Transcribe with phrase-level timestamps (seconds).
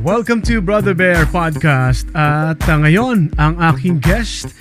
[0.00, 2.08] Welcome to Brother Bear Podcast.
[2.16, 4.52] At uh, ngayon, ang aking guest,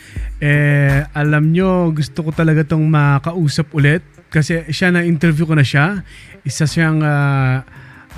[0.44, 6.04] eh, alam nyo, gusto ko talaga tong makausap ulit kasi siya na-interview ko na siya.
[6.44, 7.64] Isa siyang uh,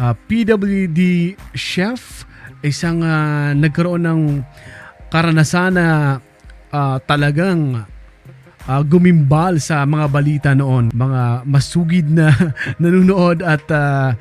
[0.02, 2.26] uh, PWD chef,
[2.66, 4.22] isang uh, nagkaroon ng
[5.14, 6.18] karanasan na
[6.74, 7.86] uh, talagang
[8.70, 10.94] uh, gumimbal sa mga balita noon.
[10.94, 12.34] Mga masugid na
[12.82, 14.14] nanonood at uh,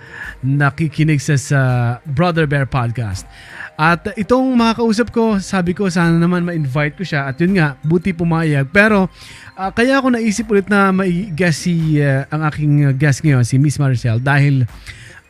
[0.45, 1.61] nakikinig sa, sa
[2.05, 3.29] Brother Bear Podcast.
[3.75, 7.75] At itong mga kausap ko, sabi ko sana naman ma-invite ko siya at yun nga,
[7.83, 8.71] buti pumayag.
[8.71, 9.11] Pero
[9.59, 13.83] uh, kaya ako naisip ulit na mai-guest si uh, ang aking guest ngayon, si Miss
[13.83, 14.63] Maricel dahil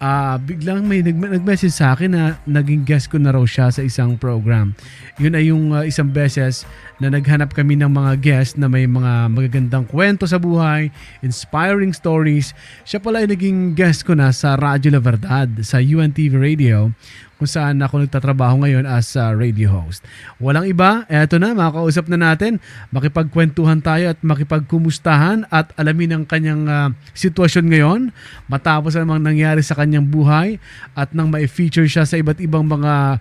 [0.03, 3.83] uh, biglang may nag- nag-message sa akin na naging guest ko na raw siya sa
[3.83, 4.75] isang program.
[5.21, 6.67] Yun ay yung uh, isang beses
[6.99, 10.91] na naghanap kami ng mga guest na may mga magagandang kwento sa buhay,
[11.23, 12.55] inspiring stories.
[12.87, 16.95] Siya pala ay naging guest ko na sa Radyo La Verdad sa UNTV Radio
[17.37, 20.07] kung saan ako nagtatrabaho ngayon as a radio host.
[20.39, 22.63] Walang iba, eto na, makakausap na natin,
[22.95, 28.01] makipagkwentuhan tayo at makipagkumustahan at alamin ang kanyang uh, sitwasyon ngayon.
[28.47, 30.63] Matapos ang nangyari sa kanyang buhay
[30.95, 33.19] at nang mai-feature siya sa iba't ibang mga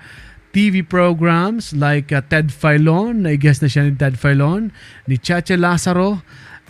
[0.53, 4.69] TV programs like uh, Ted Filon, na-guest na siya ni Ted Filon,
[5.09, 6.21] ni Chacha Lazaro,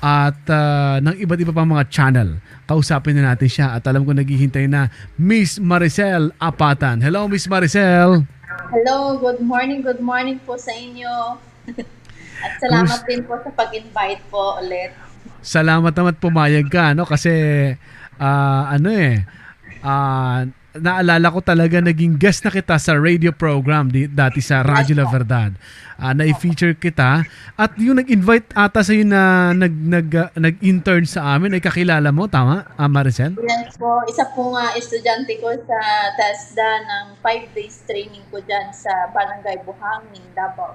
[0.04, 2.44] at uh, ng iba't iba pang mga channel.
[2.68, 7.00] Kausapin na natin siya at alam ko naghihintay na Miss Maricel Apatan.
[7.00, 8.28] Hello Miss Maricel.
[8.68, 11.40] Hello, good morning, good morning po sa inyo.
[12.44, 14.92] at salamat Kus- din po sa pag-invite po ulit.
[15.40, 17.32] Salamat naman pumayag ka no kasi
[18.20, 19.24] uh, ano eh
[19.84, 24.98] uh, naalala ko talaga naging guest na kita sa radio program di, dati sa Radyo
[24.98, 25.54] La Verdad.
[25.94, 27.22] Uh, na-feature kita
[27.54, 32.26] at yung nag-invite ata sa na nag nag uh, nag-intern sa amin ay kakilala mo
[32.26, 33.38] tama, uh, Maricel?
[33.38, 35.80] Yes po, isa po nga estudyante ko sa
[36.18, 40.74] TESDA ng 5 days training ko diyan sa Barangay Buhangin, Davao.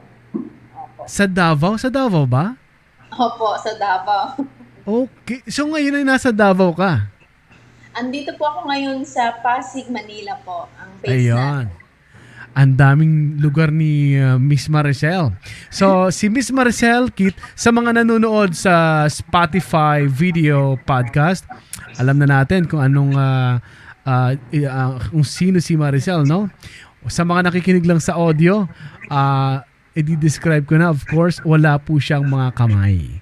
[0.79, 1.11] Opo.
[1.11, 1.75] Sa Davao?
[1.75, 2.55] Sa Davao ba?
[3.11, 4.39] Opo, sa Davao.
[4.87, 5.43] okay.
[5.51, 7.18] So ngayon ay nasa Davao ka?
[7.99, 10.71] Andito po ako ngayon sa Pasig, Manila po.
[10.79, 11.67] Ang base Ayun.
[12.55, 15.35] Ang daming lugar ni uh, Miss Maricel.
[15.67, 21.43] So, si Miss Maricel, Kit, sa mga nanonood sa Spotify video podcast,
[21.99, 23.59] alam na natin kung anong uh,
[24.07, 26.47] uh, uh, kung sino si Maricel, no?
[27.11, 28.71] Sa mga nakikinig lang sa audio,
[29.11, 29.59] uh,
[29.99, 33.19] i-describe ko na, of course, wala po siyang mga kamay.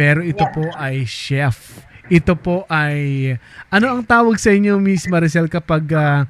[0.00, 0.54] Pero ito yeah.
[0.56, 3.32] po ay chef ito po ay,
[3.72, 6.28] ano ang tawag sa inyo, Miss Maricel, kapag uh,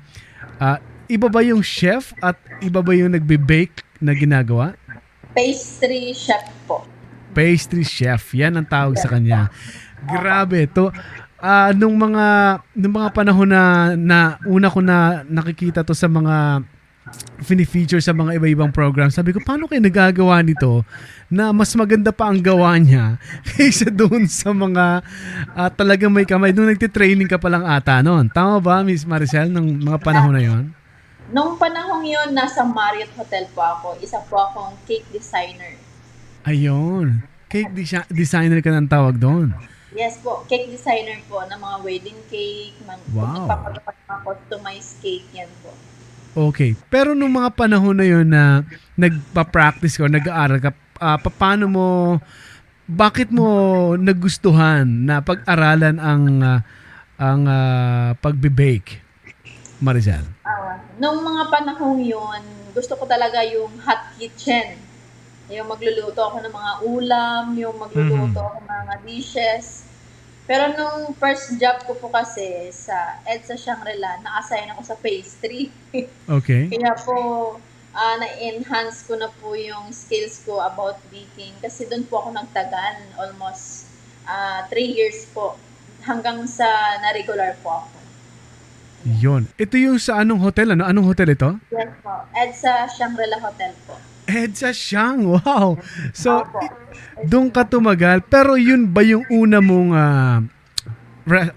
[0.63, 0.79] uh,
[1.11, 4.79] iba ba yung chef at iba ba yung nagbe-bake na ginagawa?
[5.35, 6.87] Pastry chef po.
[7.35, 9.51] Pastry chef, yan ang tawag sa kanya.
[10.07, 10.95] Grabe, to
[11.45, 12.27] uh, nung mga
[12.73, 14.19] nung mga panahon na, na
[14.49, 16.65] una ko na nakikita to sa mga
[17.45, 19.13] fini-feature sa mga iba-ibang program.
[19.13, 20.83] Sabi ko, paano kayo nagagawa nito
[21.29, 23.21] na mas maganda pa ang gawa niya
[23.55, 25.05] kaysa doon sa mga
[25.53, 26.57] uh, talagang may kamay.
[26.57, 28.33] Doon nagtitraining ka pa lang ata noon.
[28.33, 30.65] Tama ba, Miss Maricel, ng mga panahon na yon?
[31.33, 33.89] Nung panahon yon nasa Marriott Hotel po ako.
[34.01, 35.77] Isa po akong cake designer.
[36.45, 37.25] Ayun.
[37.49, 39.53] Cake de- designer ka ng tawag doon.
[39.95, 43.47] Yes po, cake designer po ng mga wedding cake, mga wow.
[43.47, 45.71] magpapagawa ng mga customized cake, yan po.
[46.35, 46.75] Okay.
[46.91, 48.67] Pero nung mga panahon na yun na
[48.99, 51.87] nagpa-practice ka o nag-aaral ka, uh, paano mo,
[52.91, 53.47] bakit mo
[53.95, 56.61] nagustuhan na pag-aralan ang uh,
[57.15, 58.99] ang uh, pagbe-bake,
[59.79, 60.27] Marizal?
[60.43, 62.43] Uh, nung mga panahon yun,
[62.75, 64.75] gusto ko talaga yung hot kitchen.
[65.55, 68.49] Yung magluluto ako ng mga ulam, yung magluluto mm-hmm.
[68.51, 69.87] ako ng mga dishes.
[70.45, 75.73] Pero nung first job ko po kasi sa EDSA Shangri-La, na-assign ako sa pastry.
[76.25, 76.73] Okay.
[76.73, 77.17] Kaya po,
[77.93, 81.53] uh, na-enhance ko na po yung skills ko about baking.
[81.61, 83.89] Kasi doon po ako nagtagal, almost
[84.29, 85.57] uh, three years po.
[86.05, 86.69] Hanggang sa
[87.01, 87.97] na-regular po ako.
[89.05, 89.49] Yun.
[89.61, 90.73] Ito yung sa anong hotel?
[90.73, 90.85] Ano?
[90.89, 91.61] Anong hotel ito?
[91.73, 92.25] Yes po.
[92.33, 94.01] EDSA Shangri-La Hotel po.
[94.25, 95.77] EDSA Shang, wow.
[96.17, 96.45] So,
[97.25, 98.25] doon ka tumagal.
[98.27, 100.39] Pero yun ba yung una mong uh,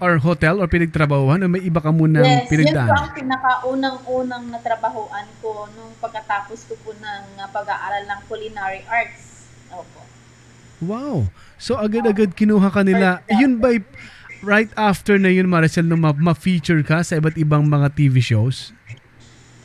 [0.00, 2.88] or hotel or pinagtrabahuan o may iba ka muna yes, pinagdaan?
[2.88, 8.84] Yes, yun ang pinakaunang-unang natrabahuan ko nung pagkatapos ko po ng uh, pag-aaral ng culinary
[8.88, 9.52] arts.
[9.68, 10.00] Opo.
[10.80, 11.28] Wow.
[11.60, 13.20] So agad-agad kinuha ka nila.
[13.28, 13.76] Yun ba
[14.40, 18.70] right after na yun Maricel nung ma-feature ka sa iba't ibang mga TV shows?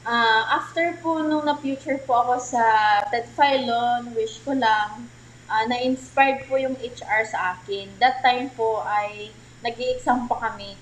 [0.03, 2.63] Uh, after po nung na-future po ako sa
[3.07, 5.07] Ted Filon, wish ko lang,
[5.47, 7.87] uh, na-inspired po yung HR sa akin.
[8.03, 9.31] That time po ay
[9.63, 10.75] nag exam pa kami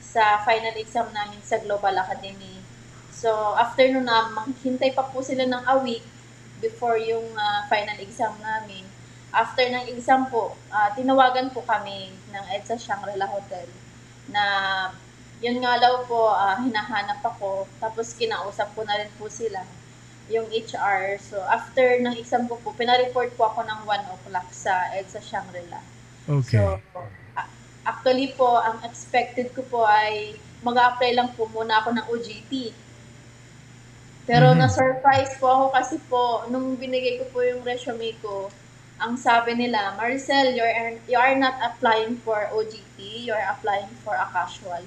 [0.00, 2.52] sa final exam namin sa Global Academy
[3.22, 6.02] So, after nun na, maghintay pa po sila ng a week
[6.58, 8.82] before yung ah, final exam namin.
[9.30, 13.70] After ng exam po, ah, tinawagan po kami ng EDSA Shangri-La Hotel
[14.26, 14.42] na
[15.44, 17.66] yun nga daw po, ah, hinahanap ako.
[17.82, 19.60] Tapos kinausap ko na rin po sila,
[20.30, 21.18] yung HR.
[21.18, 25.82] So, after ng exam ko po, pinareport po ako ng 1 o'clock sa EDSA Shangri-La.
[26.30, 26.62] Okay.
[26.62, 26.78] So,
[27.34, 27.50] a-
[27.84, 32.52] actually po, ang expected ko po ay mag-apply lang po muna ako ng OJT.
[34.22, 34.58] Pero Mhm.
[34.62, 38.46] na-surprise po ako kasi po, nung binigay ko po yung resume ko,
[39.02, 40.70] ang sabi nila, Maricel, you're,
[41.10, 44.86] you are not applying for OJT, you're applying for a casual.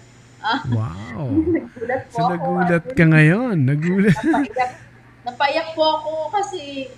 [0.70, 1.26] Wow.
[1.56, 2.32] nagulat po So ako.
[2.34, 3.56] nagulat ka ngayon.
[3.66, 4.18] Nagulat.
[4.22, 4.72] Napaiyak,
[5.26, 6.90] napaiyak po ako kasi,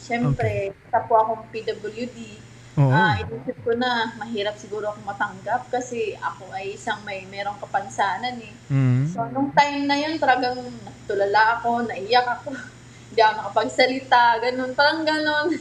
[0.00, 2.18] syempre, isa po akong PWD.
[2.74, 2.90] Oo.
[2.90, 8.34] Ah, inisip ko na mahirap siguro ako matanggap kasi ako ay isang may merong kapansanan
[8.42, 8.54] eh.
[8.66, 9.06] Mm.
[9.14, 12.50] So, nung time na yun, talagang natulala ako, naiyak ako.
[13.14, 14.74] Hindi ako nakapagsalita, ganun.
[14.74, 15.54] Parang ganun.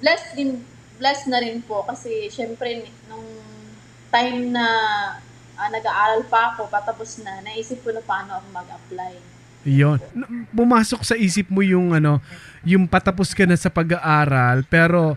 [0.00, 0.64] Blessed din,
[0.96, 3.26] blessed na rin po kasi syempre nung
[4.08, 4.66] time na
[5.54, 9.14] ah, nag-aaral pa ako, patapos na, naisip ko na paano ako mag-apply.
[9.64, 9.96] Yon.
[10.52, 12.20] Pumasok sa isip mo yung ano,
[12.68, 15.16] yung patapos ka na sa pag-aaral pero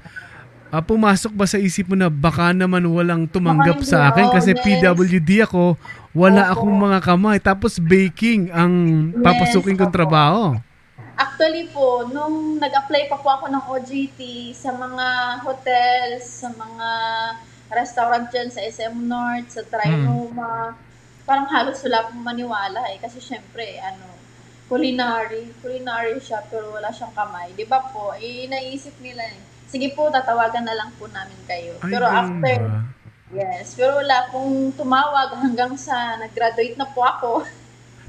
[0.71, 4.55] ah, pumasok ba sa isip mo na baka naman walang tumanggap Baka sa akin kasi
[4.55, 4.63] yes.
[4.63, 5.75] PWD ako,
[6.15, 6.63] wala Opo.
[6.63, 8.73] akong mga kamay tapos baking ang
[9.11, 9.97] Yes, papasukin kong opo.
[9.99, 10.43] trabaho.
[11.17, 14.19] Actually po, nung nag-apply pa po ako ng OJT
[14.53, 15.07] sa mga
[15.41, 16.89] hotels, sa mga
[17.67, 20.75] restaurant dyan sa SM North, sa Trinoma,
[21.27, 22.97] parang halos wala pong maniwala eh.
[22.99, 24.07] Kasi syempre, ano,
[24.67, 27.51] culinary, culinary siya pero wala siyang kamay.
[27.55, 28.15] Di ba po?
[28.15, 29.39] Eh, naisip nila eh.
[29.67, 31.75] Sige po, tatawagan na lang po namin kayo.
[31.83, 32.87] Ay, pero after, ba?
[33.35, 37.31] yes, pero wala pong tumawag hanggang sa nag-graduate na po ako.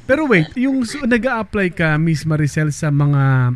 [0.06, 3.54] Pero wait, yung so, nag-a-apply ka, Miss Maricel, sa mga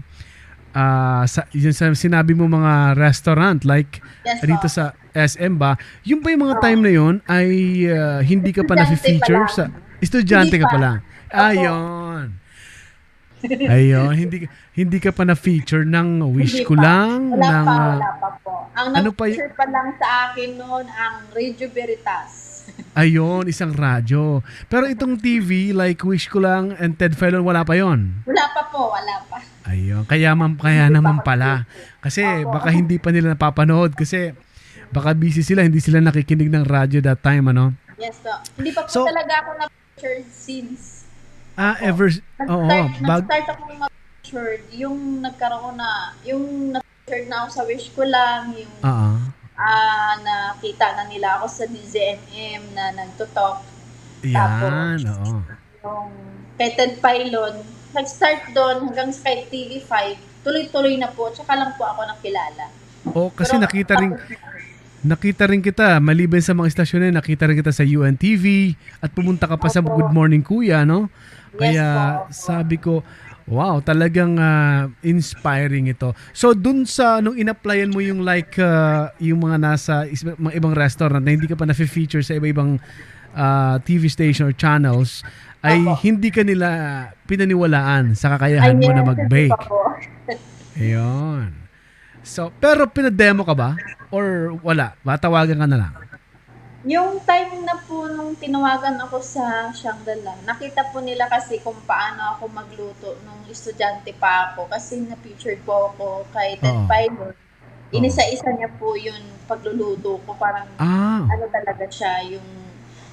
[0.76, 4.70] ah, sa, yun sa sinabi mo mga restaurant like Yes, dito po.
[4.70, 5.74] sa SM ba,
[6.06, 7.48] yung ba yung mga time na yun ay
[7.90, 9.66] ah, hindi ka pa na-feature sa
[9.98, 10.78] estudyante ka pa.
[10.78, 10.96] lang.
[11.32, 12.38] Ayun.
[13.42, 18.10] Ayun, hindi hindi ka pa na-feature ng wish ko lang Wala ng pa, ah, wala
[18.22, 18.54] pa po.
[18.72, 22.62] Ang ano pa y- pa lang sa akin noon ang Radio Veritas.
[23.02, 24.40] ayun, isang radyo.
[24.70, 28.22] Pero itong TV like wish ko lang and Ted Felon wala pa yon.
[28.22, 29.42] Wala pa po, wala pa.
[29.72, 31.64] Ayun, kaya man kaya Hindi naman ako pala.
[32.04, 34.36] Kasi baka hindi pa nila napapanood kasi
[34.92, 37.72] baka busy sila, hindi sila nakikinig ng radyo that time ano.
[37.96, 38.36] Yes, po.
[38.60, 41.08] Hindi pa po So- talaga ako na-picture since.
[41.56, 42.08] Ah, ever
[42.48, 44.52] oo, Nag-start, bag nag-start ako mag-picture.
[44.76, 49.10] Yung nagkaroon na, yung na-picture na ako sa wish ko lang, yung Oo.
[49.56, 53.64] ah nakita na nila ako sa DZMM na nagtutok.
[54.28, 55.40] Yan, oo.
[55.80, 56.10] Yung
[56.60, 59.92] Ted Pylon, nag-start doon hanggang sa kay TV5,
[60.42, 62.64] tuloy-tuloy na po, tsaka lang po ako nakilala.
[63.08, 64.12] Oh, kasi Pero- nakita rin
[65.02, 68.70] nakita rin kita maliban sa mga istasyon na nakita rin kita sa UNTV
[69.02, 69.98] at pumunta ka pa sa Opo.
[69.98, 71.10] Good Morning Kuya, no?
[71.52, 71.86] Yes Kaya
[72.22, 72.30] po.
[72.30, 73.02] sabi ko,
[73.44, 76.14] wow, talagang ah, inspiring ito.
[76.30, 80.70] So dun sa nung in-applyan mo yung like ah, yung mga nasa is- mga ibang
[80.70, 82.78] restaurant na hindi ka pa na-feature sa iba-ibang
[83.34, 85.26] ah, TV station or channels
[85.62, 85.94] ay Opo.
[86.02, 86.68] hindi ka nila
[87.24, 89.54] pinaniwalaan sa kakayahan mo na mag-bake.
[90.74, 91.54] Ayun.
[92.22, 93.70] So, pero pinademo ka ba?
[94.08, 94.94] Or wala?
[95.00, 95.92] Matawagan ka na lang?
[96.82, 102.34] Yung time na po nung tinawagan ako sa Shangri-La, nakita po nila kasi kung paano
[102.34, 106.90] ako magluto nung estudyante pa ako kasi na-featured po ako kay Ted Oo.
[106.90, 107.34] Pylon.
[107.92, 110.34] Inisa-isa niya po yun pagluluto ko.
[110.34, 112.46] Parang Ah, ano talaga siya, yung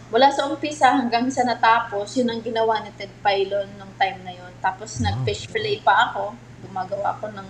[0.10, 4.34] wala sa umpisa hanggang sa natapos, yun ang ginawa ni Ted Pylon nung time na
[4.34, 4.50] yun.
[4.58, 5.06] Tapos Wow.
[5.06, 6.34] nag-fish fillet pa ako.
[6.66, 7.50] Gumagawa ako ng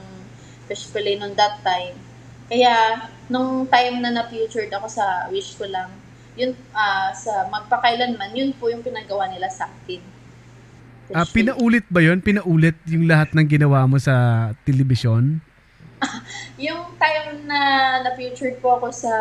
[0.67, 1.95] fish fillet nung that time.
[2.51, 5.87] Kaya, nung time na na-featured ako sa Wish ko lang,
[6.35, 10.01] yun, ah, sa magpakailanman, yun po yung pinagawa nila sa akin.
[11.07, 11.55] Fish ah, fillet.
[11.55, 12.19] pinaulit ba yon?
[12.19, 15.39] Pinaulit yung lahat ng ginawa mo sa telebisyon?
[16.59, 17.59] Yung time na
[18.03, 19.11] na-featured po ako sa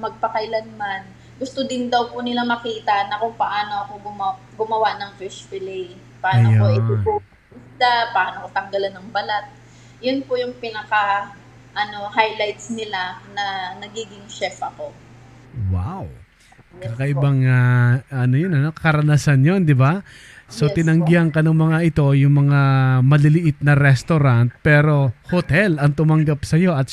[0.00, 5.46] Magpakailanman, gusto din daw po nila makita na kung paano ako gumawa, gumawa ng fish
[5.50, 5.94] fillet.
[6.22, 6.78] Paano ko Ayan.
[6.78, 6.92] ito
[7.74, 9.50] isda, paano ko tanggalan ng balat.
[9.98, 11.34] Yun po yung pinaka
[11.74, 14.94] ano highlights nila na nagiging chef ako.
[15.74, 16.06] Wow.
[16.74, 20.02] Kakaibang ah, ano yun, ano, karanasan yon, di ba?
[20.46, 22.60] So Yes tinanggihan ka ng mga ito, yung mga
[23.02, 26.90] maliliit na restaurant, pero hotel ang tumanggap sa iyo at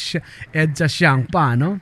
[0.53, 1.81] EDSA siyang pa, no?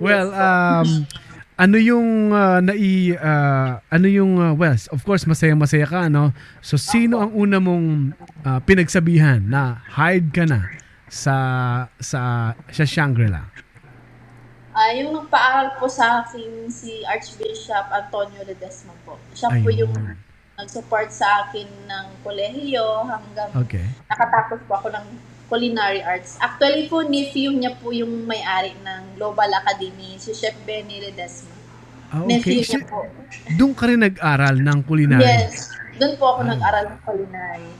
[0.00, 1.08] Well, um,
[1.58, 6.30] ano yung ah, nai ah, ano yung ah, well, of course masaya-masaya ka no.
[6.62, 8.14] So sino ang una mong
[8.46, 10.70] ah, pinagsabihan na hide ka na
[11.10, 11.34] sa
[11.98, 13.42] sa sa Shangri-La?
[14.78, 19.18] Ah, yung nagpaaral po sa akin si Archbishop Antonio Ledesma po.
[19.34, 19.90] Siya po Ayun.
[19.90, 19.94] yung
[20.54, 23.82] nag-support sa akin ng kolehiyo hanggang Okay.
[24.06, 25.06] nakatapos po ako ng
[25.48, 26.36] culinary arts.
[26.38, 31.56] Actually po, nephew niya po yung may-ari ng Global Academy, si Chef Benny Ledesma.
[32.08, 32.68] Ah, Nephew okay.
[32.68, 33.04] niya po.
[33.56, 35.24] Doon ka rin nag-aral ng culinary.
[35.24, 35.72] Yes.
[35.96, 36.48] Doon po ako Ah.
[36.56, 37.72] nag-aral ng culinary.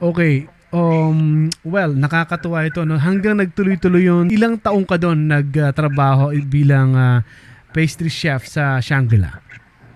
[0.00, 0.34] Okay.
[0.74, 2.82] Um, well, nakakatuwa ito.
[2.82, 2.98] No?
[2.98, 4.26] Hanggang nagtuloy-tuloy yun.
[4.28, 7.22] Ilang taong ka doon nagtrabaho bilang ah,
[7.70, 9.38] pastry chef sa Shangri-La?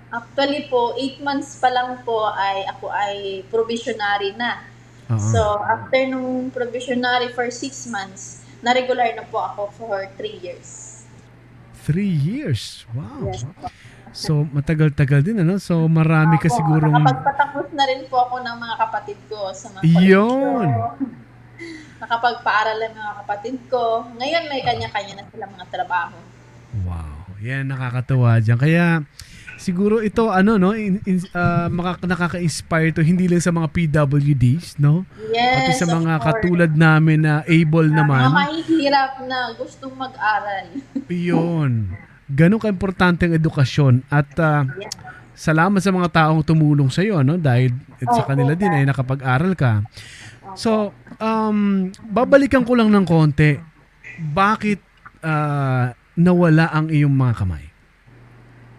[0.08, 4.64] Actually po, 8 months pa lang po ay ako ay provisionary na.
[5.08, 5.28] Oo.
[5.32, 11.00] So, after nung provisionary for 6 months, na-regular na po ako for 3 years.
[11.88, 12.84] Three years.
[12.92, 13.32] Wow.
[13.32, 13.48] Yes.
[14.12, 15.56] So, matagal-tagal din, ano?
[15.56, 16.92] So, marami ka sigurong...
[16.92, 20.68] Nakapagpatapos na rin po ako ng mga kapatid ko sa mga Yun!
[22.02, 24.06] Nakapagpaaral ang mga kapatid ko.
[24.16, 26.16] Ngayon may kanya-kanya na sila mga trabaho.
[26.86, 27.18] Wow.
[27.42, 28.58] Yan, nakakatuwa dyan.
[28.58, 28.86] Kaya,
[29.58, 30.72] siguro ito, ano, no?
[30.72, 35.02] In, in, ah, makaka- nakaka-inspire to hindi lang sa mga PWDs, no?
[35.04, 35.34] Pati
[35.68, 36.24] Yes, sa of mga course.
[36.24, 38.22] katulad namin na able Mga naman.
[38.30, 40.66] mahihirap na gustong mag-aral.
[41.10, 41.92] Yun.
[42.24, 44.06] Ganun ka-importante ang edukasyon.
[44.06, 44.88] At ah, Yeah.
[45.34, 47.34] salamat sa mga taong tumulong sa iyo, no?
[47.34, 49.82] Dahil at sa kanila din ay nakapag-aral ka.
[50.54, 53.58] So, um, babalikan ko lang ng konti.
[54.18, 54.80] Bakit
[55.20, 57.64] ah, nawala ang iyong mga kamay?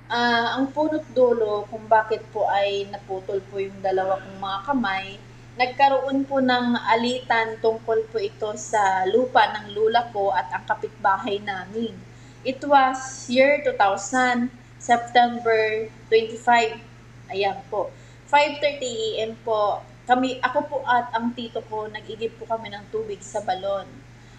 [0.09, 5.05] Ah, ang punot dulo kung bakit po ay naputol po yung dalawa kong mga kamay,
[5.53, 11.37] nagkaroon po ng alitan tungkol po ito sa lupa ng lula ko at ang kapitbahay
[11.37, 11.93] namin.
[12.41, 14.49] It was year 2000,
[14.81, 16.81] September 25.
[17.29, 17.93] Ayan po.
[18.33, 19.31] 5.30 a.m.
[19.45, 23.85] po, kami, ako po at ang tito ko, nag-igib po kami ng tubig sa balon.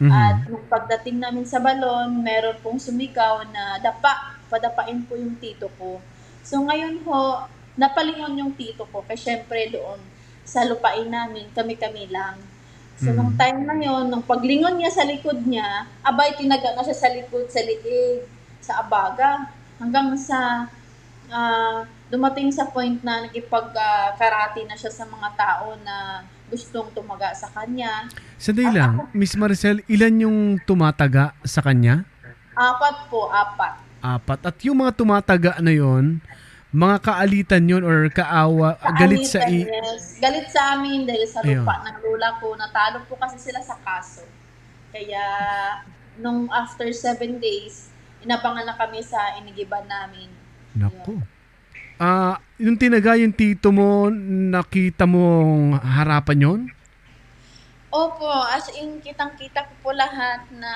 [0.02, 0.10] Mhm.
[0.10, 5.70] At nung pagdating namin sa balon, meron pong sumigaw na dapa, padapain po yung tito
[5.78, 6.02] ko.
[6.42, 7.46] So ngayon ho,
[7.78, 10.02] napalingon yung tito ko kasi syempre doon
[10.42, 12.34] sa lupain namin, kami-kami lang.
[12.98, 13.16] So Mhm.
[13.16, 17.08] nung time na yon, nung paglingon niya sa likod niya, abay tinaga na siya sa
[17.14, 18.26] likod, sa liig,
[18.58, 20.66] sa abaga, hanggang sa
[21.30, 27.46] ah, dumating sa point na nakipag-karate na siya sa mga tao na gustong tumaga sa
[27.54, 28.10] kanya.
[28.34, 32.02] Sandali lang, Miss Maricel, ilan yung tumataga sa kanya?
[32.58, 33.89] Apat po, apat.
[34.00, 34.40] Apat.
[34.48, 36.24] At yung mga tumataga na yon,
[36.70, 40.02] mga kaalitan yon or kaawa, galit sa i- Kaalitan, yes.
[40.18, 41.62] Galit sa amin dahil sa Ayun.
[41.62, 42.46] lupa ng lula ko.
[42.56, 44.24] Natalo po kasi sila sa kaso.
[44.90, 45.24] Kaya,
[46.16, 47.90] nung after seven days,
[48.20, 50.30] inabangan na kami sa inigiban namin.
[50.72, 51.20] Naku.
[52.00, 54.08] Ah, yung tinaga yung tito mo,
[54.48, 56.60] nakita mong harapan yon?
[57.90, 60.70] Opo, as in, kitang-kita ko po lahat na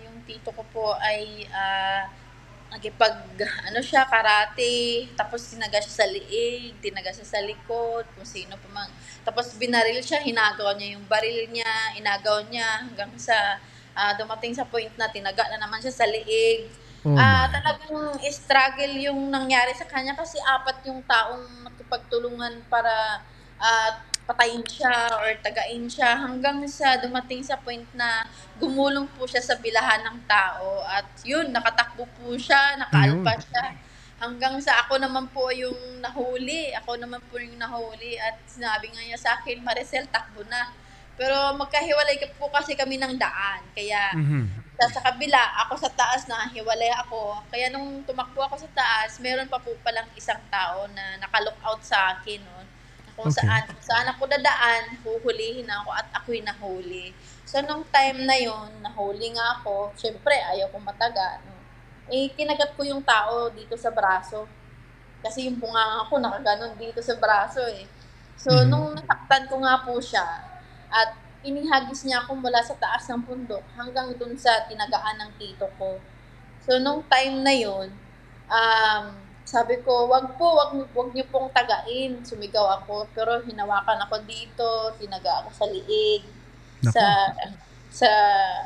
[0.00, 2.08] yung tito ko po ay ah,
[2.74, 3.38] nagipag,
[3.70, 8.68] ano siya, karate, tapos tinaga siya sa liig, tinaga siya sa likod, kung sino pa
[8.74, 8.90] mang,
[9.22, 13.62] tapos binaril siya, hinagaw niya yung baril niya, inagaw niya, hanggang sa
[13.94, 16.66] ah, dumating sa point na tinaga na naman siya sa liig.
[17.06, 17.52] Oh Ah, my.
[17.52, 23.22] talagang struggle yung nangyari sa kanya kasi apat yung taong nakipagtulungan para
[23.62, 28.24] ah, patayin siya or tagain siya hanggang sa dumating sa point na
[28.60, 33.64] gumulong po siya sa bilahan ng tao at yun, nakatakbo po siya, nakaalpa siya.
[34.22, 36.72] Hanggang sa ako naman po yung nahuli.
[36.80, 40.62] Ako naman po yung nahuli at sinabi nga niya sa akin, Maricel, takbo na.
[41.18, 43.62] Pero magkahiwalay ka po kasi kami ng daan.
[43.76, 44.42] Kaya Mhm.
[44.78, 47.38] sa, sa kabila, ako sa taas na hiwalay ako.
[47.52, 51.82] Kaya nung tumakbo ako sa taas, meron pa po palang isang tao na nakalook out
[51.84, 52.63] sa akin noon.
[53.14, 53.46] Kung Okay.
[53.46, 57.14] saan, kung saan ako dadaan, huhulihin ako at ako'y nahuli.
[57.46, 61.28] So nung time na yon nahuli nga ako, syempre ayaw kong mataga.
[61.46, 61.62] No?
[62.10, 64.50] Eh, kinagat ko yung tao dito sa braso.
[65.24, 67.88] Kasi yung bunganga ko nakaganon dito sa braso eh.
[68.36, 68.68] So, Mhm.
[68.68, 70.26] nung nasaktan ko nga po siya,
[70.92, 71.10] at
[71.44, 76.00] inihagis niya ako mula sa taas ng bundok hanggang dun sa tinagaan ng tito ko.
[76.60, 77.88] So, nung time na yun,
[78.48, 82.18] um, sabi ko, wag po, wag, wag niyo pong tagain.
[82.20, 86.24] Sumigaw ako, pero hinawakan ako dito, tinaga ako sa liig,
[86.80, 86.92] Naku.
[86.92, 87.04] sa,
[87.92, 88.10] sa,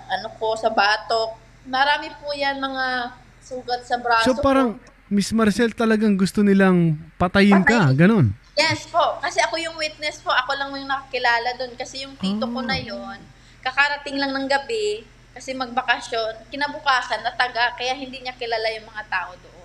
[0.09, 1.35] ano ko, sa batok.
[1.67, 4.87] Marami po yan mga sugat sa braso So parang, ko.
[5.09, 7.97] Miss Maricel, talagang gusto nilang patayin ka, Patayin.
[7.97, 8.27] ganon.
[8.55, 11.73] Yes po, kasi ako yung witness po, ako lang yung nakakilala doon.
[11.75, 12.83] Kasi yung tito ko na Ah.
[12.85, 13.19] yon
[13.59, 19.33] kakarating lang ng gabi, kasi magbakasyon, kinabukasan, nataga, kaya hindi niya kilala yung mga tao
[19.35, 19.58] doon.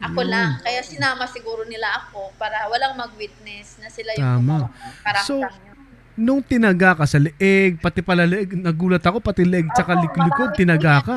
[0.00, 0.28] Ako Yun.
[0.28, 0.50] lang.
[0.58, 4.72] Kaya sinama siguro nila ako para walang mag-witness na sila yung Tama.
[5.04, 5.72] karakter So, niyo.
[6.16, 10.20] Nung tinaga ka sa leeg, pati pala leeg, nagulat ako, pati leeg tsaka Opo, lik-
[10.20, 11.16] likod, marami tinaga ka.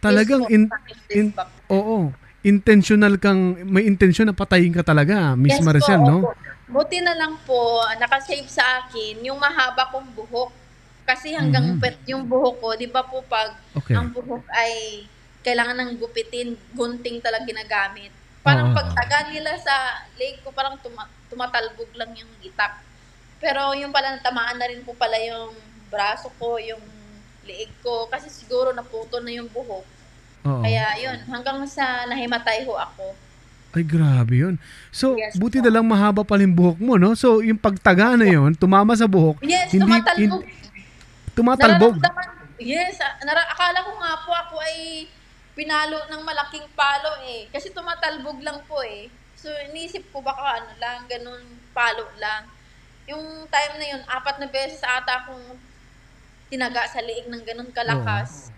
[0.00, 0.64] Talagang, in,
[1.10, 1.28] in,
[1.68, 2.08] oo,
[2.40, 6.18] intentional kang, may intensyon na patayin ka talaga, Miss Yes Maricel, po, no?
[6.24, 6.32] opo.
[6.70, 10.54] Buti na lang po, nakasave sa akin yung mahaba kong buhok.
[11.02, 11.80] Kasi hanggang Mhm.
[11.82, 13.92] pet yung buhok ko, di ba po pag Okay.
[13.92, 15.04] ang buhok ay
[15.40, 18.12] kailangan ng gupitin, gunting talaga ginagamit.
[18.40, 18.76] Parang Oo.
[18.76, 19.72] pag taga nila sa
[20.14, 22.80] leg ko, parang tuma- tumatalbog lang yung itak.
[23.36, 25.52] Pero yung pala natamaan na rin po pala yung
[25.88, 26.80] braso ko, yung
[27.42, 29.84] liig ko, kasi siguro naputo na yung buhok.
[30.42, 30.60] Oo.
[30.60, 33.12] Kaya yun, hanggang sa nahimatay ho ako.
[33.70, 34.56] Ay, grabe yun.
[34.90, 37.14] So, Yes buti na lang mahaba pa rin buhok mo, no?
[37.14, 40.42] So, yung pagtaga na yun, tumama sa buhok, Yes, Hindi- tumatalbog.
[41.32, 41.94] tumatalbog.
[41.96, 45.08] Nararamdaman- Yes, ah, nara- akala ko nga po ako ay
[45.52, 47.46] pinalo ng malaking palo eh.
[47.48, 49.10] Kasi tumatalbog lang po eh.
[49.34, 51.42] So, inisip ko baka ano lang, ganun
[51.72, 52.44] palo lang.
[53.06, 55.56] Yung time na yun, apat na beses ata akong
[56.46, 58.50] tinaga sa liig ng ganun kalakas.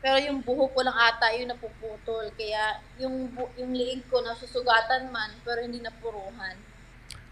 [0.00, 2.28] Pero yung buhok ko lang ata yung napuputol.
[2.32, 6.56] Kaya yung, bu- yung liig ko nasusugatan man, pero hindi napuruhan.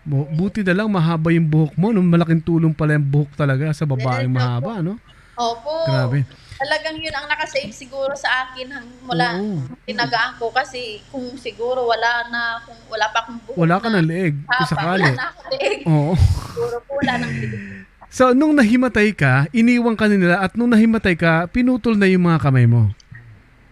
[0.03, 2.03] Bu- Buti na lang mahaba yung buhok mo, no?
[2.03, 4.97] Malaking tulong pala yung buhok talaga sa babaeng mahaba, no?
[5.37, 5.87] Opo.
[5.87, 6.25] Grabe.
[6.63, 8.71] Talagang yun ang nakasave siguro sa akin
[9.03, 9.67] mula Oo.
[9.83, 13.99] tinagaan ko kasi kung siguro wala na, kung wala pa akong buhok Wala ka na
[13.99, 15.11] ng leeg, haba, sakali.
[15.11, 15.79] Wala na akong leeg.
[15.91, 16.15] Oo.
[16.55, 17.83] Siguro po wala nang leeg.
[18.13, 22.45] So, nung nahimatay ka, iniwan ka nila at nung nahimatay ka, pinutol na yung mga
[22.45, 22.93] kamay mo.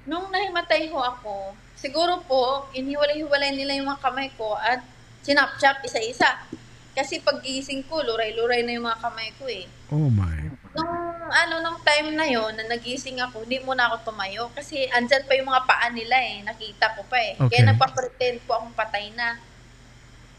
[0.09, 4.83] Nung nahimatay ho ako, siguro po, iniwalay-hiwalay nila yung mga kamay ko at
[5.23, 6.41] sinapchap isa-isa.
[6.97, 9.69] Kasi pag gising ko, luray-luray na yung mga kamay ko eh.
[9.93, 10.51] Oh my.
[10.75, 15.25] Nung ano, nung time na yon na nagising ako, hindi muna ako tumayo kasi andyan
[15.25, 16.43] pa yung mga paa nila eh.
[16.45, 17.39] Nakita ko pa eh.
[17.39, 17.49] Okay.
[17.63, 19.39] Kaya nagpa-pretend po akong patay na.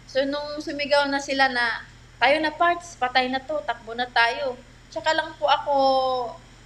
[0.06, 1.88] So nung sumigaw na sila na,
[2.22, 4.60] tayo na parts, patay na to, takbo na tayo.
[4.92, 5.74] Tsaka lang po ako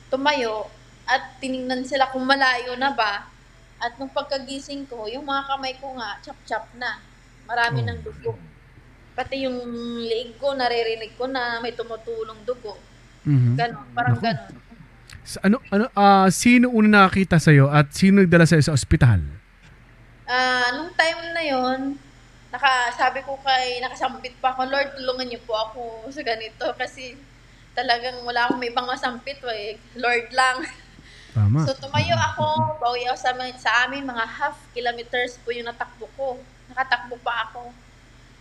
[0.10, 0.68] tumayo
[1.06, 3.30] at tiningnan sila kung malayo na ba.
[3.78, 6.98] At nung pagkagising ko, yung mga kamay ko nga, chop-chop na.
[7.46, 7.88] Marami Oh.
[7.92, 8.34] ng dugo.
[9.14, 9.60] Pati yung
[10.04, 12.76] liig ko, naririnig ko na may tumutulong dugo.
[13.26, 13.58] Mhm.
[13.58, 14.24] Ganon, parang Naku.
[14.24, 14.54] ganon.
[15.26, 19.26] Sa- Ano ano ah sino una nakakita sa at sino nagdala sa sa ospital?
[20.26, 21.80] Ah, nung time na yon,
[22.50, 27.14] naka, sabi ko kay, nakasambit pa ako, Lord, tulungan niyo po ako sa ganito kasi
[27.78, 29.78] talagang wala akong may ibang masampit, eh.
[29.94, 30.66] Lord lang.
[31.36, 31.68] Tama.
[31.68, 36.08] So, tumayo ako, pauwi ako sa, amin- sa amin, mga half kilometers po yung natakbo
[36.16, 36.40] ko.
[36.72, 37.70] Nakatakbo pa ako.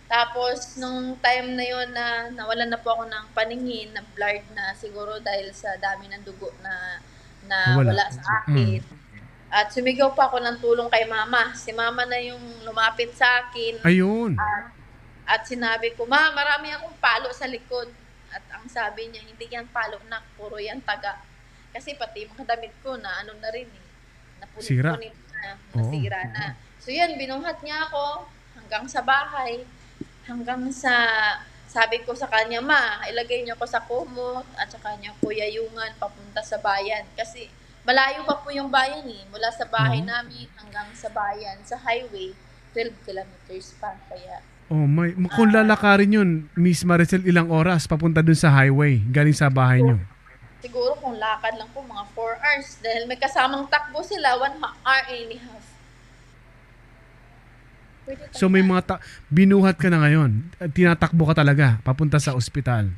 [0.05, 4.71] Tapos, nung time na yon na nawalan na po ako ng paningin, na blurred na
[4.77, 7.01] siguro dahil sa dami ng dugo na,
[7.49, 7.89] na Nawala.
[7.89, 8.81] wala sa akin.
[9.49, 11.53] At sumigaw pa ako ng tulong kay mama.
[11.57, 13.81] Si mama na yung lumapit sa akin.
[13.81, 14.37] Ayun.
[14.37, 14.73] At,
[15.25, 17.89] at sinabi ko, ma, marami akong palo sa likod.
[18.29, 21.17] At ang sabi niya, hindi yan palo na, puro yan taga.
[21.73, 23.85] Kasi pati mga damit ko na ano na rin eh.
[24.43, 25.89] Napunit-punit na, Oo.
[25.89, 26.45] nasira na.
[26.77, 28.27] So yan, binuhat niya ako
[28.59, 29.63] hanggang sa bahay.
[30.25, 30.93] Hanggang sa,
[31.69, 35.93] sabi ko sa kanya, ma, ilagay niyo ko sa kumot at sa kanya kuya yungan
[36.01, 37.05] papunta sa bayan.
[37.13, 37.49] Kasi
[37.85, 39.23] malayo pa po yung bayan eh.
[39.29, 40.09] Mula sa bahay Oo.
[40.09, 42.33] namin hanggang sa bayan, sa highway,
[42.73, 43.93] 12 kilometers pa.
[44.09, 45.13] Kaya Oh my.
[45.37, 50.01] Kung lalakarin yun, Miss Maricel, ilang oras papunta dun sa highway, galing sa bahay nyo?
[50.65, 52.69] siguro kung lakad lang po, mga 4 hours.
[52.81, 55.54] Dahil may kasamang takbo sila, 1 hour and a half.
[58.31, 60.51] So may mga ta- binuhat ka na ngayon.
[60.57, 62.91] At Tinatakbo ka talaga papunta sa ospital.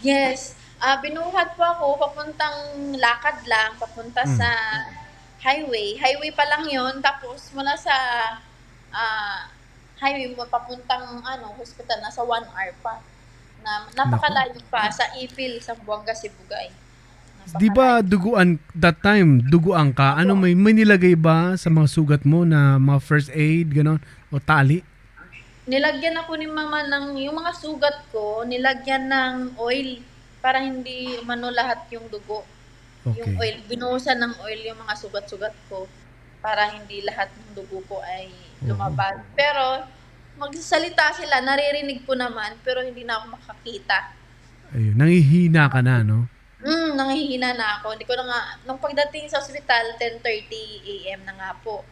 [0.00, 0.54] Yes.
[0.78, 2.54] Ah, binuhat po ako papuntang
[2.94, 4.36] lakad lang, papunta Mm.
[4.36, 4.48] sa
[5.40, 5.98] highway.
[5.98, 7.94] Highway pa lang 'yon tapos mula sa
[8.88, 9.50] ah,
[9.98, 13.02] highway mo papuntang ano, hospital nasa 1 hour pa.
[13.60, 16.70] Na napakalayo pa sa Ipil, sa Buanga, Sibugay.
[17.48, 20.14] Di ba duguan that time, duguan ka?
[20.14, 23.98] Ano may may nilagay ba sa mga sugat mo na mga first aid ganon
[24.32, 24.78] o tali?
[25.68, 30.00] Nilagyan ako ni mama ng, yung mga sugat ko, nilagyan ng oil
[30.40, 32.44] para hindi umano lahat yung dugo.
[33.16, 33.36] Yung Okay.
[33.36, 35.84] oil, binuhusan ng oil yung mga sugat-sugat ko
[36.40, 38.32] para hindi lahat ng dugo ko ay
[38.64, 39.20] lumabas.
[39.36, 39.84] Pero
[40.38, 43.98] magsasalita sila, naririnig ko naman, pero hindi na ako makakita.
[44.72, 46.28] Ayun, nangihina ka na, no?
[46.62, 47.96] Hmm, nangihina na ako.
[47.96, 51.20] Hindi ko na nga, nung pagdating sa ospital, 10.30 a.m.
[51.28, 51.84] na nga po.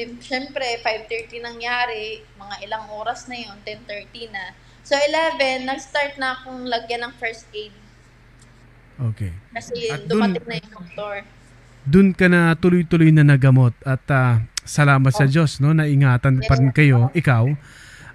[0.00, 4.56] Di, Siyempre, 5.30 nangyari, mga ilang oras na yun, 10.30 na.
[4.80, 7.76] So, 11, nag-start na akong lagyan ng first aid.
[9.12, 9.32] Okay.
[9.52, 11.14] Kasi At dun- dumating na yung doktor.
[11.84, 15.72] Doon ka na tuloy-tuloy na nagamot at ah, salamat sa Diyos, no?
[15.72, 17.48] Naingatan pa rin kayo, ikaw.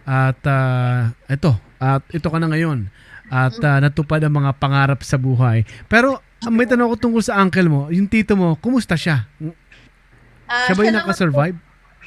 [0.06, 2.90] At ah, ito, at ito ka na ngayon.
[3.30, 5.66] At ah, natupad ang mga pangarap sa buhay.
[5.90, 9.26] Pero may tanong ko tungkol sa uncle mo, yung tito mo, kumusta siya?
[10.46, 11.58] Ah, Siya ba yung nakasurvive?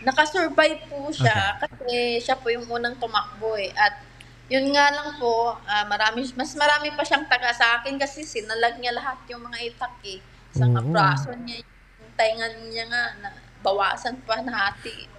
[0.06, 3.74] Nakasurvive po siya kasi siya po yung unang tumakbo eh.
[3.74, 3.98] At
[4.48, 8.80] yun nga lang po, ah, marami, mas marami pa siyang taga sa akin kasi sinalag
[8.80, 10.22] niya lahat yung mga itak eh.
[10.56, 10.88] Sa Oo.
[10.88, 11.60] braso niya,
[12.00, 13.28] yung taingan niya nga, na,
[13.60, 15.10] bawasan pa nahati.